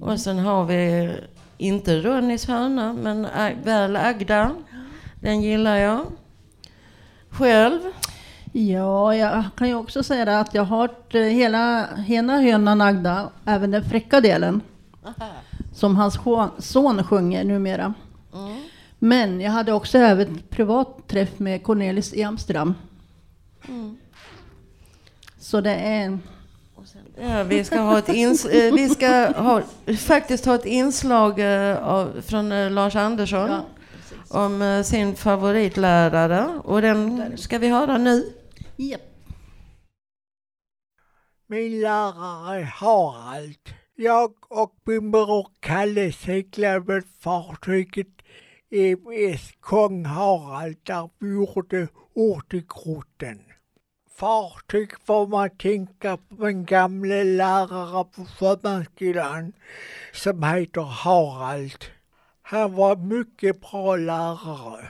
Och 0.00 0.20
sen 0.20 0.38
har 0.38 0.64
vi, 0.64 1.10
inte 1.58 2.00
Ronnys 2.00 2.46
hörna, 2.46 2.92
men 2.92 3.26
väl 3.64 3.96
Agda. 3.96 4.50
Den 5.20 5.42
gillar 5.42 5.76
jag. 5.76 6.06
Själv? 7.30 7.80
Ja, 8.52 9.14
jag 9.16 9.44
kan 9.56 9.68
ju 9.68 9.74
också 9.74 10.02
säga 10.02 10.40
att 10.40 10.54
jag 10.54 10.64
har 10.64 10.78
hört 10.78 11.14
eh, 11.14 11.20
hela, 11.20 11.86
hela 11.96 12.40
hönan 12.40 12.80
Agda, 12.80 13.30
även 13.44 13.70
den 13.70 13.84
fräcka 13.84 14.20
delen. 14.20 14.60
Som 15.76 15.96
hans 15.96 16.18
son 16.58 17.04
sjunger 17.04 17.44
numera. 17.44 17.94
Men 18.98 19.40
jag 19.40 19.50
hade 19.50 19.72
också 19.72 19.98
även 19.98 20.42
privat 20.48 21.08
träff 21.08 21.38
med 21.38 21.62
Cornelis 21.62 22.14
i 22.14 22.22
Amsterdam. 22.22 22.74
Mm. 23.68 23.96
Så 25.38 25.60
det 25.60 25.74
är... 25.74 26.18
Ja, 27.20 27.42
vi 27.42 27.64
ska, 27.64 27.80
ha 27.80 27.98
ett 27.98 28.08
ins- 28.08 28.48
eh, 28.50 28.74
vi 28.74 28.88
ska 28.88 29.32
ha, 29.32 29.62
faktiskt 29.98 30.44
ha 30.44 30.54
ett 30.54 30.64
inslag 30.64 31.38
eh, 31.38 31.88
av, 31.88 32.22
från 32.22 32.52
eh, 32.52 32.70
Lars 32.70 32.96
Andersson 32.96 33.60
om 34.28 34.62
eh, 34.62 34.82
sin 34.82 35.16
favoritlärare. 35.16 36.60
Och 36.64 36.82
den 36.82 37.32
ska 37.38 37.58
vi 37.58 37.68
höra 37.68 37.98
nu. 37.98 38.32
Yep. 38.76 39.00
Min 41.46 41.80
lärare 41.80 42.64
Harald. 42.64 43.56
Jag 43.98 44.34
och 44.48 44.74
min 44.84 45.10
bror 45.10 45.48
Kalle 45.60 46.12
seglade 46.12 46.80
med 46.80 47.04
fartyget 47.20 48.06
MS 48.70 49.52
Kung 49.62 50.04
Harald 50.04 50.76
där 50.82 51.10
vi 51.18 51.28
gjorde 51.28 51.88
Ortegrotten. 52.14 53.40
Fartyg 54.16 54.90
får 55.06 55.26
man 55.26 55.50
tänka 55.50 56.16
på 56.16 56.34
min 56.44 56.64
gamle 56.64 57.24
lärare 57.24 58.04
på 58.04 58.24
sjömansskolan 58.24 59.52
som 60.12 60.42
heter 60.42 60.80
Harald. 60.80 61.84
Han 62.42 62.74
var 62.74 62.96
mycket 62.96 63.60
bra 63.60 63.96
lärare 63.96 64.88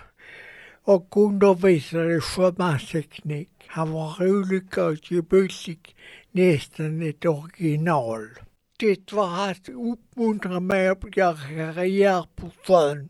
och 0.85 1.17
undervisade 1.17 2.21
sjömansteknik. 2.21 3.51
Han 3.67 3.93
var 3.93 4.11
rolig 4.21 4.79
och 4.79 5.13
gemytlig, 5.13 5.97
nästan 6.31 7.03
ett 7.03 7.25
original. 7.25 8.29
Det 8.79 9.13
var 9.13 9.51
att 9.51 9.69
uppmuntra 9.69 10.61
mig 10.61 10.89
att 10.89 11.17
göra 11.17 11.37
karriär 11.37 12.27
på 12.37 12.51
sjön. 12.67 13.09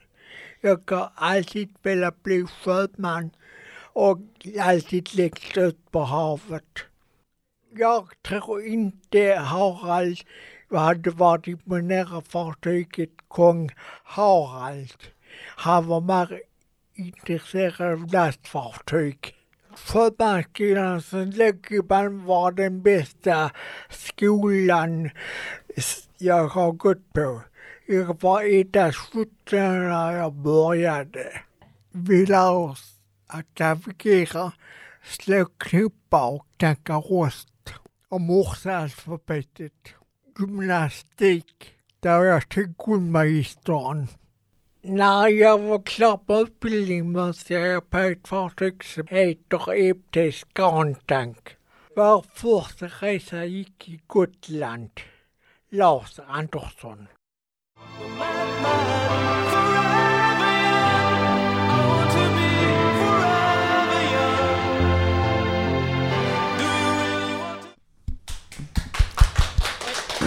Jag 0.61 0.91
har 0.91 1.11
alltid 1.15 1.75
velat 1.83 2.23
bli 2.23 2.47
sjöman 2.47 3.31
och 3.93 4.19
alltid 4.61 5.15
längst 5.15 5.57
ut 5.57 5.91
på 5.91 6.01
havet. 6.01 6.79
Jag 7.71 8.09
tror 8.23 8.67
inte 8.67 9.35
Harald 9.35 10.19
hade 10.71 11.11
varit 11.11 11.47
imponerad 11.47 12.15
av 12.15 12.21
fartyget 12.21 13.11
Kung 13.31 13.71
Harald. 14.05 15.03
Han 15.57 15.87
var 15.87 16.01
mer 16.01 16.43
intresserad 16.95 17.93
av 17.93 18.13
lastfartyg 18.13 19.35
för 19.77 21.01
som 21.01 21.31
låg 21.31 21.67
i 21.71 21.83
Malmö 21.89 22.27
var 22.27 22.53
den 22.53 22.83
bästa 22.83 23.51
skolan 23.91 25.11
jag 26.19 26.49
har 26.49 26.73
gått 26.73 27.13
på. 27.13 27.43
Jag 27.87 28.23
var 28.23 28.43
endast 28.43 28.99
17 28.99 29.29
när 29.51 30.13
jag 30.13 30.33
började. 30.33 31.41
Vi 31.93 32.27
lär 32.27 32.53
oss 32.53 33.01
att 33.27 33.59
navigera, 33.59 34.53
slå 35.05 35.45
knoppar 35.45 36.31
och 36.31 36.47
knacka 36.57 36.95
rost. 36.95 37.49
Och 38.09 38.21
morsealfabetet. 38.21 39.73
Gymnastik, 40.39 41.75
där 42.01 42.25
jag 42.25 42.49
tog 42.49 42.75
grundmagistern. 42.79 44.07
När 44.89 45.29
jag 45.29 45.59
var 45.59 45.83
klar 45.83 46.17
på 46.17 46.35
utbildningen 46.35 47.13
mötte 47.13 47.55
jag 47.55 47.91
på 47.91 47.99
ett 47.99 48.29
fartyg 48.29 48.85
som 48.85 49.07
heter 49.07 49.95
MT 49.95 50.35
Scantank. 50.35 51.57
Vår 51.97 52.25
första 52.35 52.87
resa 52.87 53.45
gick 53.45 53.89
i 53.89 54.01
Gotland. 54.07 54.91
Lars 55.71 56.21
Andersson. 56.29 57.09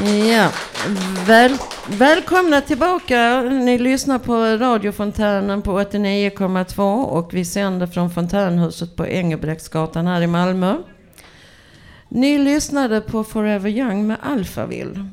Ja, 0.06 0.52
väl, 1.28 1.58
välkomna 1.88 2.62
tillbaka. 2.62 3.42
Ni 3.42 3.78
lyssnar 3.78 4.20
på 4.20 4.36
radiofontänen 4.66 5.62
på 5.62 5.80
89,2 5.80 7.04
och 7.04 7.34
vi 7.34 7.46
sänder 7.46 7.88
från 7.88 8.10
Fontänhuset 8.10 8.96
på 8.96 9.08
Engelbrektsgatan 9.08 10.08
här 10.08 10.22
i 10.22 10.28
Malmö. 10.28 10.76
Ni 12.10 12.38
lyssnade 12.38 13.02
på 13.02 13.24
Forever 13.24 13.70
Young 13.70 14.08
med 14.08 14.18
Alphaville. 14.22 15.10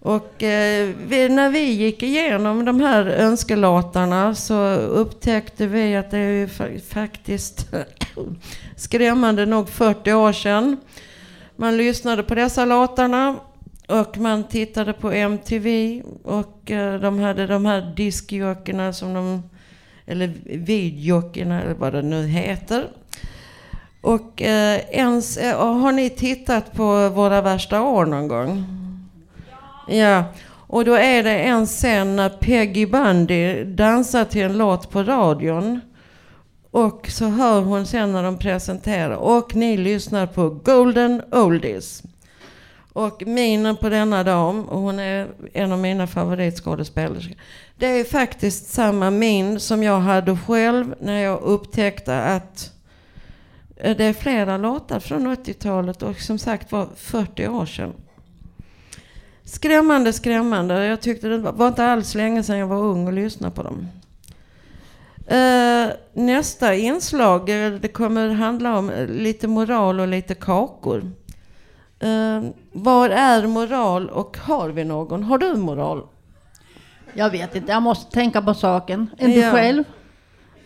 Och 0.00 0.42
eh, 0.42 0.90
vi, 1.06 1.28
när 1.28 1.50
vi 1.50 1.64
gick 1.72 2.02
igenom 2.02 2.64
de 2.64 2.80
här 2.80 3.06
önskelåtarna 3.06 4.34
så 4.34 4.74
upptäckte 4.74 5.66
vi 5.66 5.96
att 5.96 6.10
det 6.10 6.18
är 6.18 6.30
ju 6.30 6.46
fa- 6.46 6.80
faktiskt 6.80 7.66
skrämmande 8.76 9.46
nog 9.46 9.68
40 9.68 10.12
år 10.12 10.32
sedan 10.32 10.76
man 11.56 11.76
lyssnade 11.76 12.22
på 12.22 12.34
dessa 12.34 12.64
låtarna 12.64 13.36
och 13.88 14.18
man 14.18 14.44
tittade 14.44 14.92
på 14.92 15.12
MTV 15.12 16.02
och 16.22 16.70
eh, 16.70 17.00
de 17.00 17.18
hade 17.18 17.46
de 17.46 17.66
här 17.66 17.92
diskjockerna 17.96 18.92
som 18.92 19.14
de, 19.14 19.42
eller 20.06 20.32
videojockerna 20.44 21.62
eller 21.62 21.74
vad 21.74 21.92
det 21.92 22.02
nu 22.02 22.26
heter. 22.26 22.88
Och 24.00 24.42
eh, 24.42 24.80
ens, 24.90 25.36
eh, 25.36 25.78
har 25.80 25.92
ni 25.92 26.10
tittat 26.10 26.72
på 26.72 27.08
Våra 27.08 27.40
värsta 27.40 27.82
år 27.82 28.06
någon 28.06 28.28
gång? 28.28 28.64
Ja. 29.88 30.24
Och 30.66 30.84
då 30.84 30.94
är 30.94 31.22
det 31.22 31.38
en 31.38 31.66
scen 31.66 32.16
när 32.16 32.28
Peggy 32.28 32.86
Bundy 32.86 33.64
dansar 33.64 34.24
till 34.24 34.42
en 34.42 34.58
låt 34.58 34.90
på 34.90 35.02
radion. 35.02 35.80
Och 36.70 37.06
så 37.10 37.24
hör 37.24 37.60
hon 37.60 37.86
sen 37.86 38.12
när 38.12 38.22
de 38.22 38.38
presenterar. 38.38 39.16
Och 39.16 39.56
ni 39.56 39.76
lyssnar 39.76 40.26
på 40.26 40.48
Golden 40.50 41.22
Oldies. 41.32 42.02
Och 42.94 43.26
minen 43.26 43.76
på 43.76 43.88
denna 43.88 44.24
dam, 44.24 44.64
och 44.64 44.80
hon 44.80 44.98
är 44.98 45.28
en 45.52 45.72
av 45.72 45.78
mina 45.78 46.06
favoritskådespelerskor. 46.06 47.36
Det 47.76 47.86
är 47.86 48.04
faktiskt 48.04 48.72
samma 48.72 49.10
min 49.10 49.60
som 49.60 49.82
jag 49.82 50.00
hade 50.00 50.36
själv 50.36 50.94
när 51.00 51.22
jag 51.22 51.40
upptäckte 51.40 52.22
att 52.22 52.72
eh, 53.76 53.96
det 53.96 54.04
är 54.04 54.12
flera 54.12 54.56
låtar 54.56 55.00
från 55.00 55.26
80-talet 55.26 56.02
och 56.02 56.20
som 56.20 56.38
sagt 56.38 56.72
var 56.72 56.88
40 56.96 57.48
år 57.48 57.66
sedan. 57.66 57.92
Skrämmande, 59.44 60.12
skrämmande. 60.12 60.86
Jag 60.86 61.00
tyckte 61.00 61.28
det 61.28 61.38
var 61.38 61.68
inte 61.68 61.84
alls 61.84 62.14
länge 62.14 62.42
sedan 62.42 62.58
jag 62.58 62.66
var 62.66 62.82
ung 62.82 63.06
och 63.06 63.12
lyssnade 63.12 63.54
på 63.54 63.62
dem. 63.62 63.88
Eh, 65.26 65.90
nästa 66.12 66.74
inslag, 66.74 67.48
eh, 67.48 67.72
det 67.72 67.88
kommer 67.88 68.28
handla 68.28 68.78
om 68.78 68.92
lite 69.08 69.48
moral 69.48 70.00
och 70.00 70.08
lite 70.08 70.34
kakor. 70.34 71.10
Uh, 72.02 72.50
vad 72.72 73.10
är 73.12 73.46
moral 73.46 74.10
och 74.10 74.36
har 74.38 74.68
vi 74.68 74.84
någon? 74.84 75.22
Har 75.22 75.38
du 75.38 75.54
moral? 75.54 76.02
Jag 77.14 77.30
vet 77.30 77.54
inte, 77.56 77.72
jag 77.72 77.82
måste 77.82 78.12
tänka 78.12 78.42
på 78.42 78.54
saken. 78.54 79.10
Är 79.18 79.26
du 79.28 79.34
Ja. 79.40 79.50
själv? 79.52 79.84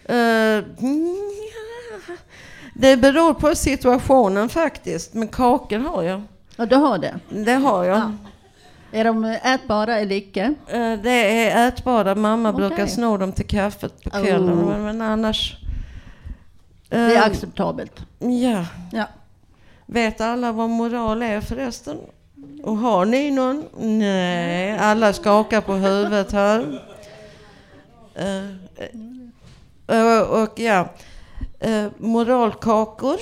Eh, 0.05 0.65
det 2.75 2.97
beror 2.97 3.35
på 3.35 3.55
situationen 3.55 4.49
faktiskt, 4.49 5.15
men 5.15 5.29
kakor 5.29 5.79
har 5.79 6.03
jag. 6.03 6.23
Ja, 6.57 6.67
du 6.67 6.77
har 6.77 6.99
det? 6.99 7.15
Det 7.29 7.53
har 7.55 7.85
jag. 7.85 8.13
Är 8.93 9.05
de 9.05 9.25
ätbara 9.25 9.99
eller 9.99 10.17
icke? 10.17 10.55
Eh, 10.67 10.93
det 11.03 11.49
är 11.51 11.69
ätbara. 11.69 12.15
Mamma 12.15 12.51
Okej. 12.51 12.69
brukar 12.69 12.87
sno 12.87 13.17
dem 13.17 13.33
till 13.33 13.47
kaffet 13.47 14.05
på 14.05 14.11
kvällen. 14.11 14.53
Oh. 14.53 14.67
Men, 14.69 14.85
men 14.85 15.03
annars... 15.03 15.57
Det 16.89 16.97
är 16.97 17.27
acceptabelt. 17.27 18.01
Ja. 18.19 18.65
Ja. 18.93 19.05
Vet 19.91 20.21
alla 20.21 20.53
vad 20.53 20.71
moral 20.71 21.23
är 21.23 21.41
förresten? 21.41 21.99
Och 22.63 22.77
har 22.77 23.07
ni 23.07 23.31
någon? 23.31 23.65
Nej, 23.99 24.79
alla 24.79 25.13
skakar 25.13 25.61
på 25.61 25.73
huvudet 25.73 26.33
här. 26.33 26.83
Eh, 28.15 28.49
eh, 29.97 30.21
och, 30.21 30.61
ja, 30.61 30.89
eh, 31.61 31.87
moralkakor. 31.99 33.17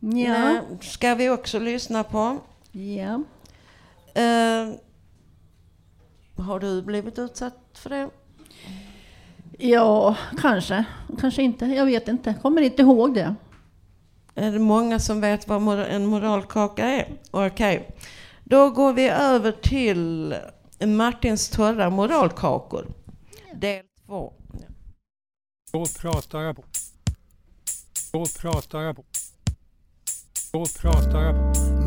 Ja. 0.00 0.08
Nej, 0.08 0.60
ska 0.80 1.14
vi 1.14 1.30
också 1.30 1.58
lyssna 1.58 2.04
på. 2.04 2.36
Ja. 2.72 3.22
Har 6.36 6.60
du 6.60 6.82
blivit 6.82 7.18
utsatt 7.18 7.58
för 7.72 7.90
det? 7.90 8.10
Ja, 9.58 10.16
kanske. 10.40 10.84
Kanske 11.20 11.42
inte. 11.42 11.66
Jag 11.66 11.86
vet 11.86 12.08
inte. 12.08 12.34
Kommer 12.42 12.62
inte 12.62 12.82
ihåg 12.82 13.14
det. 13.14 13.34
Är 14.38 14.52
det 14.52 14.58
många 14.58 14.98
som 14.98 15.20
vet 15.20 15.48
vad 15.48 15.80
en 15.80 16.06
moralkaka 16.06 16.84
är? 16.86 17.08
Okej. 17.30 17.96
Då 18.44 18.70
går 18.70 18.92
vi 18.92 19.08
över 19.08 19.52
till 19.52 20.34
Martins 20.86 21.48
torra 21.48 21.90
moralkakor. 21.90 22.86
Del 23.54 23.84
två. 24.06 24.32
Då 25.72 25.86
pratar 26.00 26.40
jag 26.40 26.56
på. 26.56 26.64
Då 28.12 28.26
pratar 28.40 28.80
jag 28.80 28.96
på. 28.96 29.04
Då 30.52 30.66
pratar 30.80 31.22
jag 31.22 31.34
på. 31.34 31.42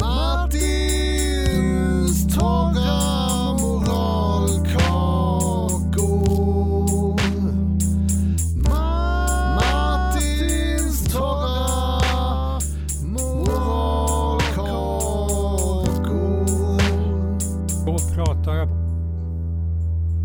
Martins 0.06 1.08
torra 2.38 3.11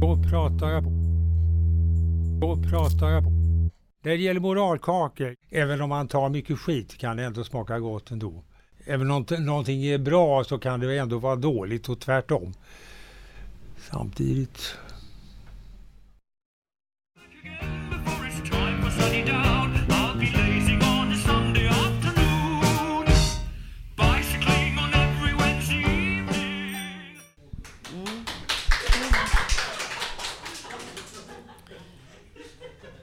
Då 0.07 0.17
pratar 0.31 0.71
jag 0.71 0.85
på. 0.85 0.91
Då 2.41 2.57
pratar 2.71 3.11
jag 3.11 3.25
på. 3.25 3.31
När 4.03 4.13
det 4.13 4.17
gäller 4.17 4.41
moralkakor, 4.41 5.37
även 5.51 5.81
om 5.81 5.89
man 5.89 6.09
tar 6.09 6.29
mycket 6.29 6.59
skit 6.59 6.99
kan 6.99 7.17
det 7.17 7.25
ändå 7.25 7.45
smaka 7.45 7.79
gott 7.79 8.11
ändå. 8.11 8.45
Även 8.85 9.11
om 9.11 9.27
någonting 9.39 9.85
är 9.85 9.99
bra 9.99 10.45
så 10.45 10.59
kan 10.59 10.81
det 10.81 10.99
ändå 10.99 11.19
vara 11.19 11.37
dåligt 11.37 11.89
och 11.89 12.01
tvärtom. 12.01 12.55
Samtidigt. 13.91 14.77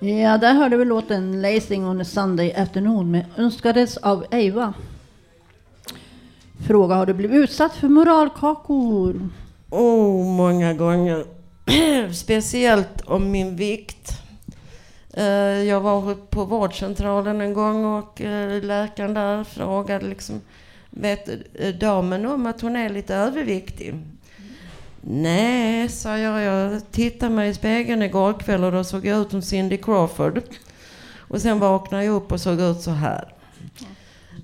Ja, 0.04 0.38
där 0.38 0.54
hörde 0.54 0.78
vi 0.78 0.86
låten 0.86 1.42
Lazing 1.42 1.86
on 1.86 2.02
a 2.02 2.06
Sunday 2.06 2.54
afternoon 2.54 3.12
med 3.12 3.26
önskades 3.38 3.98
av 3.98 4.26
Eva. 4.32 4.74
Fråga, 6.68 6.96
har 6.96 7.06
du 7.06 7.14
blivit 7.14 7.36
utsatt 7.36 7.76
för 7.76 7.88
moralkakor? 7.88 9.30
Oh, 9.70 10.26
många 10.26 10.74
gånger. 10.74 11.26
Speciellt 12.14 13.02
om 13.06 13.32
min 13.32 13.56
vikt. 13.56 14.22
Eh, 15.14 15.26
jag 15.64 15.82
var 15.82 16.16
på 16.16 16.46
vårdcentralen 16.46 17.42
en 17.42 17.54
gång 17.54 17.86
och 17.86 18.22
eh, 18.22 18.64
läkaren 18.64 19.14
där 19.14 19.44
frågade 19.44 20.06
liksom, 20.06 20.42
vet 20.90 21.30
eh, 21.54 21.76
damen 21.76 22.26
om 22.26 22.46
att 22.46 22.62
hon 22.62 22.76
är 22.76 22.90
lite 22.90 23.16
överviktig? 23.16 23.94
Nej, 25.06 25.90
sa 25.90 26.18
jag. 26.18 26.42
Jag 26.42 26.92
tittade 26.92 27.36
mig 27.36 27.50
i 27.50 27.54
spegeln 27.54 28.02
igår 28.02 28.34
kväll 28.34 28.64
och 28.64 28.72
då 28.72 28.84
såg 28.84 29.06
jag 29.06 29.22
ut 29.22 29.32
som 29.32 29.42
Cindy 29.42 29.78
Crawford. 29.78 30.42
Och 31.18 31.42
sen 31.42 31.60
vaknade 31.60 32.04
jag 32.04 32.16
upp 32.16 32.32
och 32.32 32.42
såg 32.42 32.62
ut 32.62 32.82
så 32.82 32.92
här. 32.92 33.34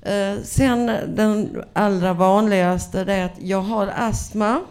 Eh, 0.02 0.42
sen 0.44 0.86
den 1.08 1.64
allra 1.74 2.14
vanligaste 2.14 3.04
det 3.04 3.14
är 3.14 3.26
att 3.26 3.42
jag 3.42 3.62
har 3.62 3.88
astma. 3.88 4.62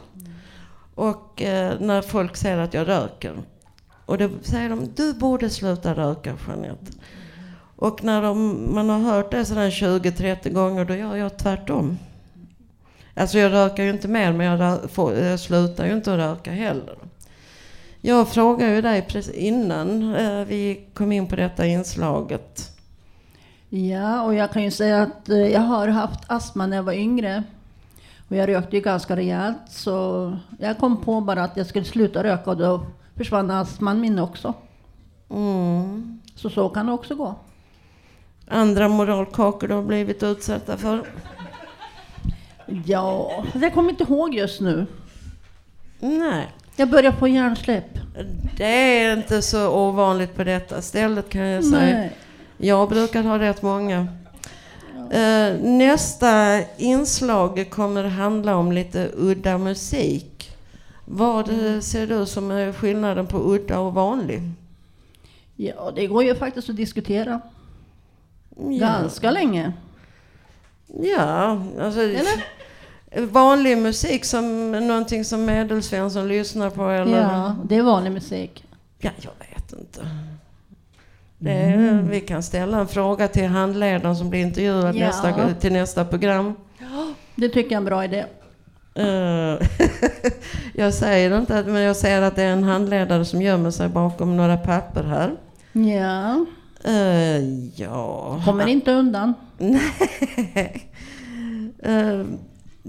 Och 0.95 1.43
eh, 1.43 1.80
när 1.80 2.03
folk 2.03 2.36
säger 2.36 2.59
att 2.59 2.74
jag 2.74 2.89
röker. 2.89 3.34
Och 4.07 4.18
då 4.18 4.30
säger 4.43 4.68
de, 4.68 4.93
du 4.97 5.14
borde 5.14 5.51
sluta 5.51 5.95
röka 5.95 6.34
Jeanette. 6.49 6.93
Och 7.76 8.05
när 8.05 8.22
de, 8.22 8.68
man 8.74 8.91
har 8.91 8.99
hört 8.99 9.30
det 9.30 9.45
sådär 9.45 9.70
20-30 9.70 10.53
gånger, 10.53 10.84
då 10.84 10.95
gör 10.95 11.16
jag 11.16 11.39
tvärtom. 11.39 11.99
Alltså 13.19 13.39
jag 13.39 13.53
röker 13.53 13.83
ju 13.83 13.91
inte 13.91 14.09
mer, 14.09 14.33
men 14.33 14.47
jag, 14.47 14.91
får, 14.91 15.14
jag 15.14 15.41
slutar 15.41 15.87
ju 15.87 15.93
inte 15.93 16.12
att 16.12 16.19
röka 16.19 16.51
heller. 16.51 16.97
Jag 18.01 18.29
frågade 18.29 18.75
ju 18.75 18.83
dig 18.83 19.03
precis 19.03 19.35
innan 19.35 20.14
eh, 20.14 20.45
vi 20.45 20.87
kom 20.95 21.12
in 21.12 21.27
på 21.27 21.37
detta 21.37 21.66
inslaget. 21.66 22.79
Ja, 23.69 24.23
och 24.23 24.35
jag 24.35 24.53
kan 24.53 24.62
ju 24.62 24.71
säga 24.71 25.03
att 25.03 25.29
eh, 25.29 25.37
jag 25.37 25.61
har 25.61 25.89
haft 25.89 26.21
astma 26.27 26.66
när 26.66 26.77
jag 26.77 26.83
var 26.83 26.93
yngre. 26.93 27.43
Och 28.29 28.37
jag 28.37 28.49
rökte 28.49 28.77
ju 28.77 28.83
ganska 28.83 29.16
rejält 29.16 29.62
så 29.71 30.37
jag 30.59 30.79
kom 30.79 31.01
på 31.01 31.21
bara 31.21 31.45
att 31.45 31.57
jag 31.57 31.66
skulle 31.66 31.85
sluta 31.85 32.25
röka 32.25 32.51
och 32.51 32.57
då 32.57 32.87
försvann 33.16 33.51
astman 33.51 34.01
min 34.01 34.19
också. 34.19 34.55
Mm. 35.31 36.21
Så 36.35 36.51
så 36.51 36.69
kan 36.69 36.87
det 36.87 36.93
också 36.93 37.14
gå. 37.14 37.35
Andra 38.49 38.89
moralkakor 38.89 39.69
du 39.69 39.75
har 39.75 39.83
blivit 39.83 40.23
utsatta 40.23 40.77
för? 40.77 41.05
Ja, 42.87 43.45
jag 43.55 43.75
kommer 43.75 43.91
inte 43.91 44.03
ihåg 44.05 44.35
just 44.35 44.61
nu. 44.61 44.87
Nej. 46.01 46.49
Jag 46.77 46.91
börjar 46.91 47.12
få 47.12 47.29
hjärnsläpp. 47.29 47.99
Det 48.57 48.64
är 49.05 49.16
inte 49.16 49.43
så 49.43 49.71
ovanligt 49.71 50.35
på 50.35 50.45
detta 50.45 50.83
stället 50.83 51.29
kan 51.29 51.47
jag 51.47 51.64
säga. 51.64 51.97
Nej. 51.97 52.16
Jag 52.57 52.89
brukar 52.89 53.23
ha 53.23 53.39
rätt 53.39 53.62
många. 53.62 54.09
Eh, 55.11 55.55
nästa 55.61 56.61
inslag 56.77 57.71
kommer 57.71 58.05
handla 58.05 58.57
om 58.57 58.73
lite 58.73 59.11
udda 59.14 59.59
musik. 59.59 60.51
Vad 61.05 61.49
eh, 61.51 61.81
ser 61.81 62.07
du 62.07 62.27
som 62.27 62.51
är 62.51 62.73
skillnaden 62.73 63.27
på 63.27 63.39
udda 63.39 63.79
och 63.79 63.95
vanlig? 63.95 64.43
Ja, 65.57 65.93
det 65.97 66.07
går 66.07 66.25
ju 66.25 66.35
faktiskt 66.35 66.71
att 66.71 66.77
diskutera. 66.77 67.41
Ja. 68.57 68.79
Ganska 68.79 69.31
länge. 69.31 69.73
Ja, 70.87 71.62
alltså... 71.81 72.01
Eller? 72.01 72.58
Vanlig 73.17 73.79
musik 73.79 74.25
som 74.25 74.71
någonting 74.73 75.25
som 75.25 75.45
Medelsvensson 75.45 76.29
lyssnar 76.29 76.71
på 76.71 76.89
eller? 76.89 77.21
Ja, 77.23 77.57
det 77.65 77.77
är 77.77 77.83
vanlig 77.83 78.13
musik. 78.13 78.65
Ja, 78.99 79.11
jag 79.21 79.31
vet 79.51 79.73
inte. 79.73 80.01
Är, 81.51 82.03
Vi 82.11 82.21
kan 82.21 82.43
ställa 82.43 82.79
en 82.81 82.89
fråga 82.89 83.29
till 83.29 83.47
handledaren 83.47 84.17
som 84.17 84.31
blir 84.31 84.41
intervjuad 84.41 84.97
Ja. 84.97 85.07
nästa, 85.07 85.55
till 85.55 85.73
nästa 85.73 86.05
program. 86.05 86.55
Det 87.35 87.49
tycker 87.49 87.61
jag 87.63 87.73
är 87.73 87.77
en 87.77 87.85
bra 87.85 88.05
idé. 88.05 88.25
Eh, 88.95 89.67
jag 90.75 90.95
säger 90.95 91.39
inte 91.39 91.59
att, 91.59 91.67
men 91.67 91.83
jag 91.83 91.97
säger 91.97 92.23
att 92.23 92.37
det 92.37 92.43
är 92.43 92.53
en 92.53 92.65
handledare 92.65 93.25
som 93.25 93.43
gömmer 93.43 93.71
sig 93.71 93.89
bakom 93.89 94.37
några 94.37 94.57
papper 94.57 95.03
här. 95.05 95.37
Ja. 95.73 96.47
Eh, 96.85 97.39
ja. 97.83 98.43
Kommer 98.45 98.67
inte 98.67 98.93
undan. 98.93 99.35
Nej. 99.59 100.91
Eh, 101.83 102.21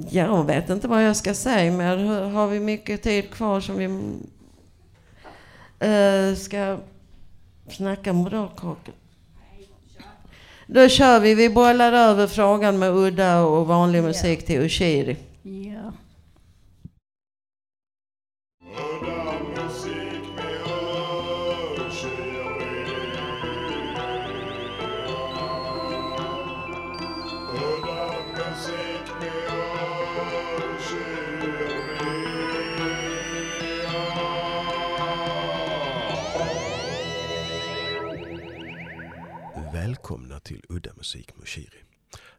jag 0.10 0.44
vet 0.44 0.70
inte 0.70 0.88
vad 0.88 1.04
jag 1.04 1.16
ska 1.16 1.34
säga 1.34 1.72
mer. 1.72 1.98
Har- 2.30 2.48
vi 2.48 2.60
mycket 2.60 3.02
tid 3.02 3.32
kvar 3.32 3.60
som 3.62 3.78
vi 3.78 3.86
eh, 5.88 6.36
ska 6.36 6.78
snacka 7.70 8.14
moralkakor? 8.14 8.94
Då 10.68 10.88
kör 10.88 11.20
vi. 11.20 11.36
Vi 11.36 11.50
bollar 11.50 11.94
över 11.94 12.28
frågan 12.28 12.80
med 12.80 12.90
udda 12.96 13.42
och 13.42 13.68
vanlig 13.68 14.04
musik 14.04 14.46
till 14.46 14.62
Ushiri. 14.62 15.18
Ja. 15.44 15.92
Till 40.50 40.64
Udda 40.70 40.92
Musik 40.98 41.38
Mushiri. 41.38 41.84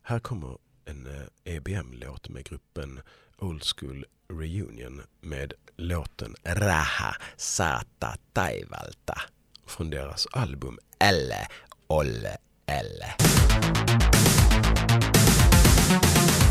Här 0.03 0.19
kommer 0.19 0.59
en 0.85 1.07
eh, 1.07 1.55
EBM-låt 1.55 2.29
med 2.29 2.45
gruppen 2.45 3.01
Old 3.39 3.63
School 3.65 4.05
Reunion 4.29 5.03
med 5.21 5.53
låten 5.77 6.35
Raha 6.45 7.17
Sata 7.37 8.17
Taivalta 8.33 9.21
från 9.67 9.91
deras 9.91 10.27
album 10.33 10.79
Elle 10.99 11.47
Olle 11.87 12.37
Elle. 12.67 13.15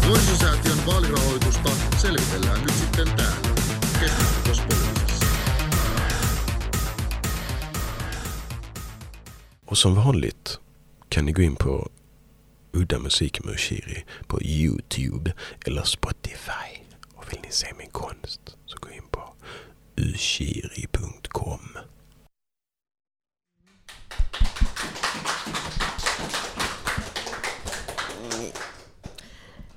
Nuorisosäätiön 0.08 0.86
vaalirahoitusta 0.86 1.70
selvitellään 2.02 2.62
nyt 2.62 2.74
sitten 2.74 3.08
täällä. 3.08 3.50
Och 9.66 9.78
som 9.78 9.96
vanligt 9.96 10.60
kan 11.10 11.26
ni 11.26 11.32
gå 11.32 11.42
in 11.42 11.56
på 11.56 11.90
Udda 12.74 13.00
Musik 13.00 13.44
med 13.46 13.54
Ushiri 13.54 14.04
på 14.28 14.42
Youtube 14.42 15.34
eller 15.66 15.84
Spotify. 15.84 16.84
Och 17.16 17.34
vill 17.34 17.40
ni 17.44 17.52
se 17.52 17.68
min 17.78 17.90
konst 17.90 18.58
så 18.66 18.78
gå 18.82 18.90
in 18.90 19.04
på 19.12 19.34
ushiri.com. 19.96 21.78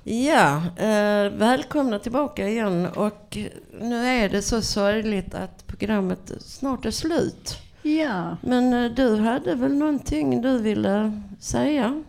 Ja, 0.03 0.55
eh, 0.77 1.29
välkomna 1.29 1.99
tillbaka 1.99 2.47
igen. 2.47 2.85
Och 2.85 3.37
nu 3.81 4.07
är 4.07 4.29
det 4.29 4.41
så 4.41 4.61
sorgligt 4.61 5.33
att 5.33 5.67
programmet 5.67 6.31
snart 6.39 6.85
är 6.85 6.91
slut. 6.91 7.62
Ja. 7.83 8.37
Men 8.41 8.73
eh, 8.73 8.91
du 8.91 9.15
hade 9.15 9.55
väl 9.55 9.73
någonting 9.75 10.41
du 10.41 10.57
ville 10.57 11.21
säga? 11.39 12.03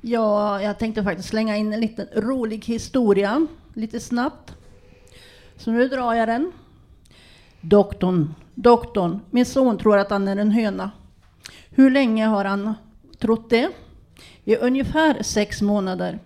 Ja, 0.00 0.62
jag 0.62 0.78
tänkte 0.78 1.02
faktiskt 1.02 1.28
slänga 1.28 1.56
in 1.56 1.72
en 1.72 1.80
liten 1.80 2.06
rolig 2.14 2.64
historia, 2.64 3.46
lite 3.74 4.00
snabbt. 4.00 4.52
Så 5.56 5.70
nu 5.70 5.88
drar 5.88 6.14
jag 6.14 6.28
den. 6.28 6.52
Doktorn, 7.60 8.34
doktorn, 8.54 9.20
min 9.30 9.46
son 9.46 9.78
tror 9.78 9.98
att 9.98 10.10
han 10.10 10.28
är 10.28 10.36
en 10.36 10.50
höna. 10.50 10.90
Hur 11.70 11.90
länge 11.90 12.26
har 12.26 12.44
han 12.44 12.74
trott 13.18 13.50
det? 13.50 13.68
I 14.44 14.56
ungefär 14.56 15.22
sex 15.22 15.62
månader. 15.62 16.18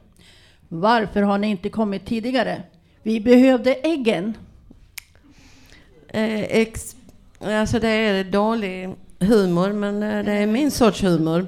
Varför 0.69 1.23
har 1.23 1.39
ni 1.39 1.47
inte 1.47 1.69
kommit 1.69 2.07
tidigare? 2.07 2.63
Vi 3.03 3.21
behövde 3.21 3.75
äggen. 3.75 4.35
Eh, 6.09 6.43
ex, 6.43 6.97
alltså 7.41 7.79
det 7.79 7.89
är 7.89 8.25
dålig 8.25 8.95
humor, 9.19 9.73
men 9.73 10.03
eh, 10.03 10.25
det 10.25 10.33
är 10.33 10.47
min 10.47 10.71
sorts 10.71 11.03
humor. 11.03 11.47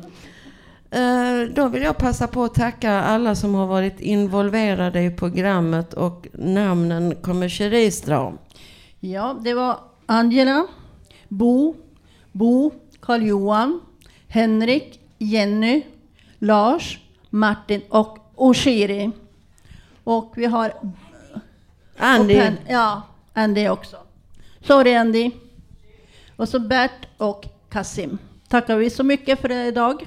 Eh, 0.90 1.54
då 1.54 1.68
vill 1.68 1.82
jag 1.82 1.98
passa 1.98 2.26
på 2.26 2.44
att 2.44 2.54
tacka 2.54 2.92
alla 2.92 3.34
som 3.34 3.54
har 3.54 3.66
varit 3.66 4.00
involverade 4.00 5.02
i 5.02 5.10
programmet 5.10 5.94
och 5.94 6.26
namnen 6.32 7.14
kommer 7.14 7.48
Cherise 7.48 8.06
dra. 8.06 8.32
Ja, 9.00 9.36
det 9.40 9.54
var 9.54 9.78
Angela, 10.06 10.66
Bo, 11.28 11.74
Bo, 12.32 12.72
Karl-Johan, 13.00 13.80
Henrik, 14.28 15.00
Jenny, 15.18 15.82
Lars, 16.38 16.98
Martin 17.30 17.82
och 17.88 18.18
Oshiri. 18.34 19.10
Och 20.04 20.32
vi 20.36 20.46
har... 20.46 20.72
Andy. 21.98 22.34
och 22.34 22.40
Pen- 22.40 22.58
ja, 22.68 23.02
Andy 23.34 23.68
också. 23.68 23.96
Sorry 24.60 24.94
Andy. 24.94 25.30
Och 26.38 26.48
så 26.48 26.58
Bert 26.58 27.06
och 27.16 27.44
Kasim. 27.70 28.18
Tackar 28.48 28.76
vi 28.76 28.90
så 28.90 29.04
mycket 29.04 29.40
för 29.40 29.48
det 29.48 29.64
idag. 29.64 30.06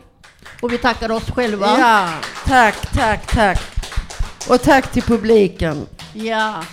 Och 0.61 0.73
vi 0.73 0.77
tackar 0.77 1.11
oss 1.11 1.31
själva. 1.31 1.65
Ja, 1.65 2.09
tack, 2.45 2.93
tack, 2.93 3.33
tack. 3.33 3.59
Och 4.49 4.61
tack 4.61 4.91
till 4.91 5.03
publiken. 5.03 5.87
Ja. 6.13 6.63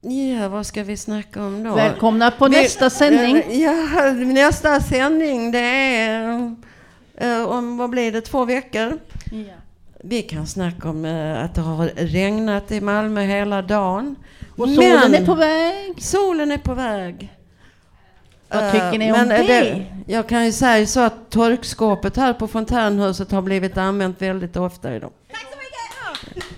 Ja, 0.00 0.48
vad 0.48 0.66
ska 0.66 0.82
vi 0.82 0.96
snacka 0.96 1.44
om 1.44 1.64
då? 1.64 1.74
Välkomna 1.74 2.30
på 2.30 2.48
nästa 2.48 2.90
sändning. 2.90 3.60
Ja, 3.60 4.12
nästa 4.12 4.80
sändning 4.80 5.50
det 5.50 5.58
är 5.58 6.54
eh, 7.16 7.42
om, 7.42 7.76
vad 7.76 7.90
blir 7.90 8.12
det, 8.12 8.20
två 8.20 8.44
veckor? 8.44 8.98
Ja. 9.32 9.54
Vi 10.04 10.22
kan 10.22 10.46
snacka 10.46 10.88
om 10.88 11.04
eh, 11.04 11.44
att 11.44 11.54
det 11.54 11.60
har 11.60 11.86
regnat 11.96 12.72
i 12.72 12.80
Malmö 12.80 13.20
hela 13.20 13.62
dagen. 13.62 14.16
Och 14.58 14.68
solen 14.68 15.14
är 15.14 15.26
på 15.26 15.34
väg. 15.34 16.02
Solen 16.02 16.50
är 16.52 16.58
på 16.58 16.74
väg. 16.74 17.34
Vad 18.48 18.72
tycker 18.72 18.98
ni 18.98 19.12
om 19.12 19.18
men, 19.18 19.30
eh, 19.30 19.46
det? 19.46 19.86
Jag 20.06 20.28
kan 20.28 20.46
ju 20.46 20.52
säga 20.52 20.86
så 20.86 21.00
att 21.00 21.30
torkskåpet 21.30 22.16
här 22.16 22.32
på 22.32 22.48
fontänhuset 22.48 23.30
har 23.30 23.42
blivit 23.42 23.76
använt 23.76 24.22
väldigt 24.22 24.56
ofta 24.56 24.94
idag. 24.94 25.10
Tack 25.30 25.40
så 25.40 25.58
mycket! 25.58 26.57